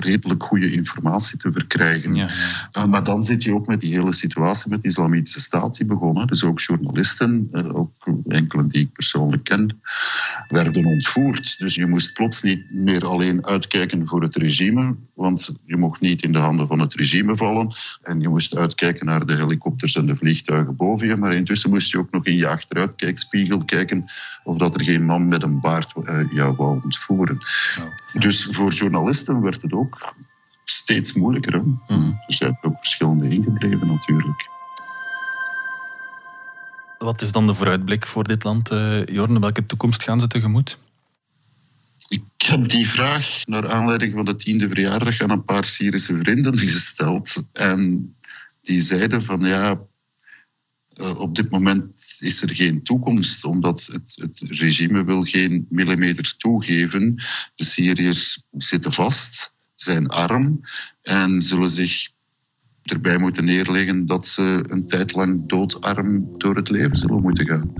redelijk 0.05 0.43
goede 0.43 0.71
informatie 0.71 1.37
te 1.37 1.51
verkrijgen. 1.51 2.15
Ja, 2.15 2.29
uh, 2.77 2.85
maar 2.85 3.03
dan 3.03 3.23
zit 3.23 3.43
je 3.43 3.53
ook 3.53 3.67
met 3.67 3.81
die 3.81 3.93
hele 3.93 4.13
situatie 4.13 4.69
met 4.69 4.81
de 4.81 4.87
Islamitische 4.87 5.39
Staat 5.39 5.77
die 5.77 5.85
begonnen. 5.85 6.27
Dus 6.27 6.43
ook 6.43 6.59
journalisten, 6.59 7.49
uh, 7.51 7.75
ook 7.75 7.91
enkele 8.27 8.67
die 8.67 8.81
ik 8.81 8.91
persoonlijk 8.91 9.43
ken, 9.43 9.79
werden 10.47 10.85
ontvoerd. 10.85 11.57
Dus 11.57 11.75
je 11.75 11.87
moest 11.87 12.13
plots 12.13 12.41
niet 12.41 12.71
meer 12.71 13.05
alleen 13.05 13.45
uitkijken 13.45 14.07
voor 14.07 14.21
het 14.21 14.35
regime, 14.35 14.95
want 15.13 15.55
je 15.65 15.77
mocht 15.77 16.01
niet 16.01 16.23
in 16.23 16.31
de 16.31 16.39
handen 16.39 16.67
van 16.67 16.79
het 16.79 16.93
regime 16.93 17.35
vallen. 17.35 17.75
En 18.01 18.19
je 18.19 18.29
moest 18.29 18.55
uitkijken 18.55 19.05
naar 19.05 19.25
de 19.25 19.35
helikopters 19.35 19.95
en 19.95 20.05
de 20.05 20.15
vliegtuigen 20.15 20.75
boven 20.75 21.07
je. 21.07 21.15
Maar 21.15 21.33
intussen 21.33 21.69
moest 21.69 21.91
je 21.91 21.97
ook 21.97 22.11
nog 22.11 22.25
in 22.25 22.35
je 22.35 22.47
achteruitkijkspiegel 22.47 23.65
kijken 23.65 24.05
of 24.43 24.57
dat 24.57 24.75
er 24.75 24.83
geen 24.83 25.05
man 25.05 25.27
met 25.27 25.43
een 25.43 25.59
baard 25.59 25.93
uh, 26.03 26.31
jou 26.31 26.55
wou 26.55 26.79
ontvoeren. 26.83 27.37
Dus 28.13 28.47
voor 28.51 28.71
journalisten 28.71 29.41
werd 29.41 29.61
het 29.61 29.73
ook 29.73 29.94
steeds 30.63 31.13
moeilijker. 31.13 31.61
Mm. 31.87 32.21
Er 32.27 32.33
zijn 32.33 32.57
ook 32.61 32.77
verschillende 32.77 33.29
ingebleven 33.29 33.87
natuurlijk. 33.87 34.49
Wat 36.97 37.21
is 37.21 37.31
dan 37.31 37.47
de 37.47 37.53
vooruitblik 37.53 38.05
voor 38.05 38.23
dit 38.23 38.43
land, 38.43 38.71
uh, 38.71 39.05
Jorn? 39.05 39.39
Welke 39.39 39.65
toekomst 39.65 40.03
gaan 40.03 40.19
ze 40.19 40.27
tegemoet? 40.27 40.77
Ik 42.07 42.23
heb 42.37 42.69
die 42.69 42.89
vraag 42.89 43.41
naar 43.45 43.69
aanleiding 43.69 44.13
van 44.13 44.25
de 44.25 44.35
tiende 44.35 44.67
verjaardag 44.67 45.21
aan 45.21 45.29
een 45.29 45.43
paar 45.43 45.65
Syrische 45.65 46.17
vrienden 46.17 46.57
gesteld. 46.57 47.43
En 47.53 48.15
die 48.61 48.81
zeiden 48.81 49.21
van 49.21 49.39
ja, 49.39 49.79
uh, 50.95 51.19
op 51.19 51.35
dit 51.35 51.49
moment 51.49 52.17
is 52.19 52.41
er 52.41 52.49
geen 52.49 52.83
toekomst, 52.83 53.43
omdat 53.43 53.89
het, 53.91 54.13
het 54.15 54.43
regime 54.47 55.03
wil 55.03 55.23
geen 55.23 55.65
millimeter 55.69 56.37
toegeven. 56.37 57.15
De 57.55 57.63
Syriërs 57.63 58.43
zitten 58.51 58.93
vast 58.93 59.54
zijn 59.75 60.07
arm 60.07 60.61
en 61.01 61.41
zullen 61.41 61.69
zich 61.69 62.13
erbij 62.85 63.17
moeten 63.17 63.45
neerleggen 63.45 64.05
dat 64.05 64.25
ze 64.25 64.63
een 64.67 64.85
tijd 64.85 65.13
lang 65.13 65.47
doodarm 65.47 66.37
door 66.37 66.55
het 66.55 66.69
leven 66.69 66.97
zullen 66.97 67.21
moeten 67.21 67.47
gaan. 67.47 67.73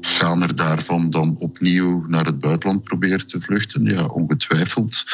Gaan 0.00 0.42
er 0.42 0.54
daarvan 0.54 1.10
dan 1.10 1.36
opnieuw 1.38 2.04
naar 2.06 2.24
het 2.24 2.38
buitenland 2.38 2.84
proberen 2.84 3.26
te 3.26 3.40
vluchten? 3.40 3.84
Ja, 3.84 4.06
ongetwijfeld. 4.06 5.04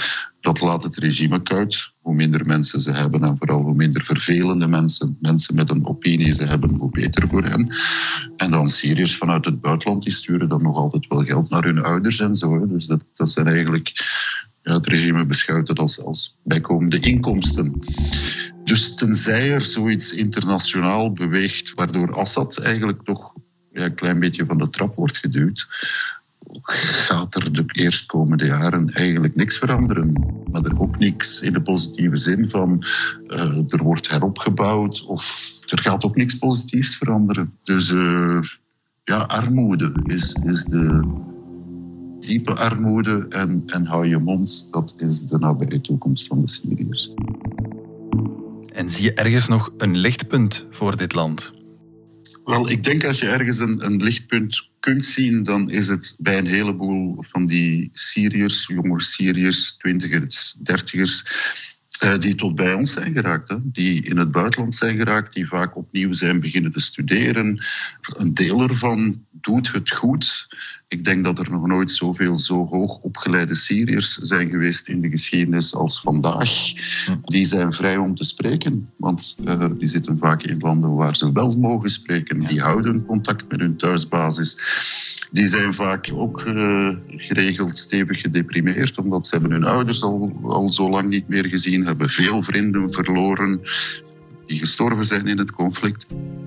Dat 0.40 0.60
laat 0.60 0.82
het 0.82 0.96
regime 0.96 1.42
koud. 1.42 1.92
Hoe 2.00 2.14
minder 2.14 2.46
mensen 2.46 2.80
ze 2.80 2.92
hebben 2.92 3.22
en 3.22 3.36
vooral 3.36 3.62
hoe 3.62 3.74
minder 3.74 4.02
vervelende 4.02 4.66
mensen, 4.66 5.16
mensen 5.20 5.54
met 5.54 5.70
een 5.70 5.86
opinie 5.86 6.32
ze 6.32 6.44
hebben, 6.44 6.74
hoe 6.74 6.90
beter 6.90 7.28
voor 7.28 7.44
hen. 7.44 7.74
En 8.36 8.50
dan 8.50 8.68
Syriërs 8.68 9.16
vanuit 9.16 9.44
het 9.44 9.60
buitenland, 9.60 10.02
die 10.02 10.12
sturen 10.12 10.48
dan 10.48 10.62
nog 10.62 10.76
altijd 10.76 11.06
wel 11.08 11.24
geld 11.24 11.50
naar 11.50 11.64
hun 11.64 11.82
ouders 11.82 12.20
en 12.20 12.34
zo. 12.34 12.66
Dus 12.66 12.86
dat, 12.86 13.04
dat 13.14 13.30
zijn 13.30 13.46
eigenlijk 13.46 13.92
het 14.74 14.86
regime 14.86 15.26
beschouwt 15.26 15.68
het 15.68 15.78
als, 15.78 16.04
als 16.04 16.36
bijkomende 16.44 17.00
inkomsten. 17.00 17.82
Dus 18.64 18.94
tenzij 18.94 19.52
er 19.52 19.60
zoiets 19.60 20.12
internationaal 20.12 21.12
beweegt, 21.12 21.74
waardoor 21.74 22.12
Assad 22.12 22.58
eigenlijk 22.58 23.02
toch 23.02 23.34
ja, 23.72 23.84
een 23.84 23.94
klein 23.94 24.18
beetje 24.18 24.46
van 24.46 24.58
de 24.58 24.68
trap 24.68 24.94
wordt 24.94 25.18
geduwd, 25.18 25.66
gaat 26.62 27.34
er 27.34 27.52
de 27.52 27.64
eerstkomende 27.66 28.44
jaren 28.44 28.94
eigenlijk 28.94 29.36
niks 29.36 29.58
veranderen. 29.58 30.12
Maar 30.50 30.64
er 30.64 30.80
ook 30.80 30.98
niks 30.98 31.40
in 31.40 31.52
de 31.52 31.62
positieve 31.62 32.16
zin 32.16 32.50
van 32.50 32.86
uh, 33.26 33.72
er 33.72 33.82
wordt 33.82 34.08
heropgebouwd 34.08 35.04
of 35.04 35.52
er 35.66 35.80
gaat 35.80 36.04
ook 36.04 36.16
niks 36.16 36.34
positiefs 36.34 36.96
veranderen. 36.96 37.52
Dus 37.64 37.90
uh, 37.90 38.42
ja, 39.04 39.18
armoede 39.18 39.92
is, 40.04 40.34
is 40.44 40.64
de, 40.64 41.02
diepe 42.28 42.54
armoede 42.54 43.26
en, 43.28 43.62
en 43.66 43.86
hou 43.86 44.06
je 44.06 44.18
mond, 44.18 44.68
dat 44.70 44.94
is 44.96 45.24
de 45.24 45.38
nabije 45.38 45.80
toekomst 45.80 46.26
van 46.26 46.40
de 46.40 46.48
Syriërs. 46.48 47.12
En 48.72 48.90
zie 48.90 49.04
je 49.04 49.14
ergens 49.14 49.48
nog 49.48 49.72
een 49.76 49.96
lichtpunt 49.96 50.66
voor 50.70 50.96
dit 50.96 51.12
land? 51.12 51.52
Wel, 52.44 52.70
ik 52.70 52.82
denk 52.82 53.04
als 53.04 53.20
je 53.20 53.28
ergens 53.28 53.58
een, 53.58 53.84
een 53.84 54.02
lichtpunt 54.02 54.68
kunt 54.80 55.04
zien, 55.04 55.42
dan 55.42 55.70
is 55.70 55.88
het 55.88 56.16
bij 56.18 56.38
een 56.38 56.46
heleboel 56.46 57.16
van 57.18 57.46
die 57.46 57.90
Syriërs, 57.92 58.66
jonge 58.66 59.00
Syriërs, 59.00 59.76
twintigers, 59.78 60.52
dertigers, 60.52 61.24
die 62.18 62.34
tot 62.34 62.54
bij 62.54 62.74
ons 62.74 62.92
zijn 62.92 63.12
geraakt. 63.12 63.48
Hè? 63.48 63.56
Die 63.62 64.04
in 64.04 64.16
het 64.16 64.30
buitenland 64.30 64.74
zijn 64.74 64.96
geraakt, 64.96 65.34
die 65.34 65.48
vaak 65.48 65.76
opnieuw 65.76 66.12
zijn 66.12 66.40
beginnen 66.40 66.70
te 66.70 66.80
studeren. 66.80 67.64
Een 68.00 68.32
deel 68.32 68.62
ervan 68.62 69.26
doet 69.40 69.72
het 69.72 69.90
goed. 69.90 70.48
Ik 70.88 71.04
denk 71.04 71.24
dat 71.24 71.38
er 71.38 71.50
nog 71.50 71.66
nooit 71.66 71.90
zoveel 71.90 72.38
zo 72.38 72.66
hoog 72.66 72.96
opgeleide 72.96 73.54
Syriërs 73.54 74.14
zijn 74.14 74.50
geweest 74.50 74.88
in 74.88 75.00
de 75.00 75.08
geschiedenis 75.08 75.74
als 75.74 76.00
vandaag. 76.00 76.50
Die 77.22 77.44
zijn 77.44 77.72
vrij 77.72 77.96
om 77.96 78.16
te 78.16 78.24
spreken, 78.24 78.88
want 78.96 79.36
uh, 79.44 79.64
die 79.78 79.88
zitten 79.88 80.18
vaak 80.18 80.42
in 80.42 80.58
landen 80.58 80.94
waar 80.94 81.16
ze 81.16 81.32
wel 81.32 81.56
mogen 81.58 81.90
spreken. 81.90 82.40
Die 82.40 82.60
houden 82.60 83.06
contact 83.06 83.48
met 83.48 83.60
hun 83.60 83.76
thuisbasis. 83.76 84.56
Die 85.30 85.46
zijn 85.46 85.74
vaak 85.74 86.10
ook 86.14 86.44
uh, 86.46 86.96
geregeld 87.08 87.78
stevig 87.78 88.20
gedeprimeerd, 88.20 88.98
omdat 88.98 89.26
ze 89.26 89.32
hebben 89.34 89.52
hun 89.52 89.64
ouders 89.64 90.02
al, 90.02 90.38
al 90.42 90.70
zo 90.70 90.90
lang 90.90 91.08
niet 91.08 91.28
meer 91.28 91.44
gezien, 91.44 91.84
hebben 91.88 92.10
veel 92.10 92.42
vrienden 92.42 92.92
verloren, 92.92 93.60
die 94.46 94.58
gestorven 94.58 95.04
zijn 95.04 95.26
in 95.26 95.38
het 95.38 95.52
conflict. 95.52 96.06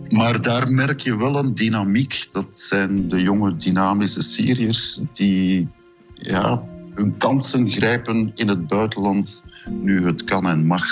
Maar 0.10 0.42
daar 0.42 0.72
merk 0.72 1.00
je 1.00 1.18
wel 1.18 1.38
een 1.38 1.54
dynamiek. 1.54 2.28
Dat 2.32 2.60
zijn 2.60 3.10
de 3.10 3.22
jonge 3.22 3.56
dynamische 3.56 4.22
Syriërs 4.22 5.02
die 5.14 5.70
ja, 6.14 6.64
hun 6.96 7.18
kansen 7.18 7.72
grijpen 7.72 8.32
in 8.36 8.48
het 8.48 8.68
buitenland 8.68 9.46
nu 9.70 10.06
het 10.06 10.24
kan 10.24 10.48
en 10.48 10.66
mag. 10.66 10.84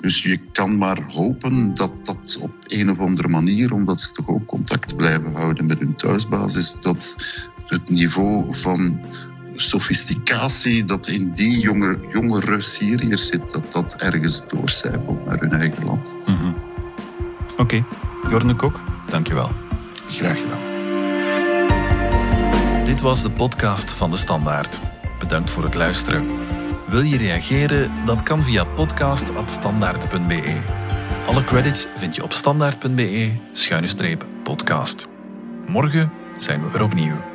Dus 0.00 0.22
je 0.22 0.38
kan 0.52 0.78
maar 0.78 1.12
hopen 1.12 1.72
dat 1.72 2.04
dat 2.04 2.38
op 2.40 2.52
een 2.68 2.90
of 2.90 2.98
andere 2.98 3.28
manier, 3.28 3.72
omdat 3.72 4.00
ze 4.00 4.10
toch 4.10 4.28
ook 4.28 4.46
contact 4.46 4.96
blijven 4.96 5.34
houden 5.34 5.66
met 5.66 5.78
hun 5.78 5.94
thuisbasis, 5.94 6.76
dat 6.80 7.16
het 7.66 7.90
niveau 7.90 8.44
van 8.48 9.00
sofisticatie 9.56 10.84
dat 10.84 11.06
in 11.06 11.30
die 11.30 11.60
jonge, 11.60 11.98
jongere 12.10 12.60
Syriërs 12.60 13.26
zit, 13.26 13.50
dat 13.50 13.72
dat 13.72 13.94
ergens 13.94 14.48
doorcijpelt 14.48 15.26
naar 15.26 15.38
hun 15.38 15.52
eigen 15.52 15.84
land. 15.84 16.14
Mhm. 16.26 16.48
Oké, 17.52 17.62
okay. 17.62 17.84
Jorne 18.30 18.54
Kok, 18.54 18.80
dankjewel. 19.08 19.50
Graag 20.10 20.38
gedaan. 20.38 20.72
Dit 22.84 23.00
was 23.00 23.22
de 23.22 23.30
podcast 23.30 23.92
van 23.92 24.10
De 24.10 24.16
Standaard. 24.16 24.80
Bedankt 25.18 25.50
voor 25.50 25.62
het 25.62 25.74
luisteren. 25.74 26.26
Wil 26.88 27.02
je 27.02 27.16
reageren? 27.16 27.90
Dat 28.06 28.22
kan 28.22 28.42
via 28.42 28.64
podcast.standaard.be. 28.64 30.56
Alle 31.26 31.44
credits 31.44 31.86
vind 31.96 32.16
je 32.16 32.22
op 32.22 32.32
standaard.be-podcast. 32.32 35.08
Morgen 35.66 36.10
zijn 36.38 36.70
we 36.70 36.78
er 36.78 36.84
opnieuw. 36.84 37.33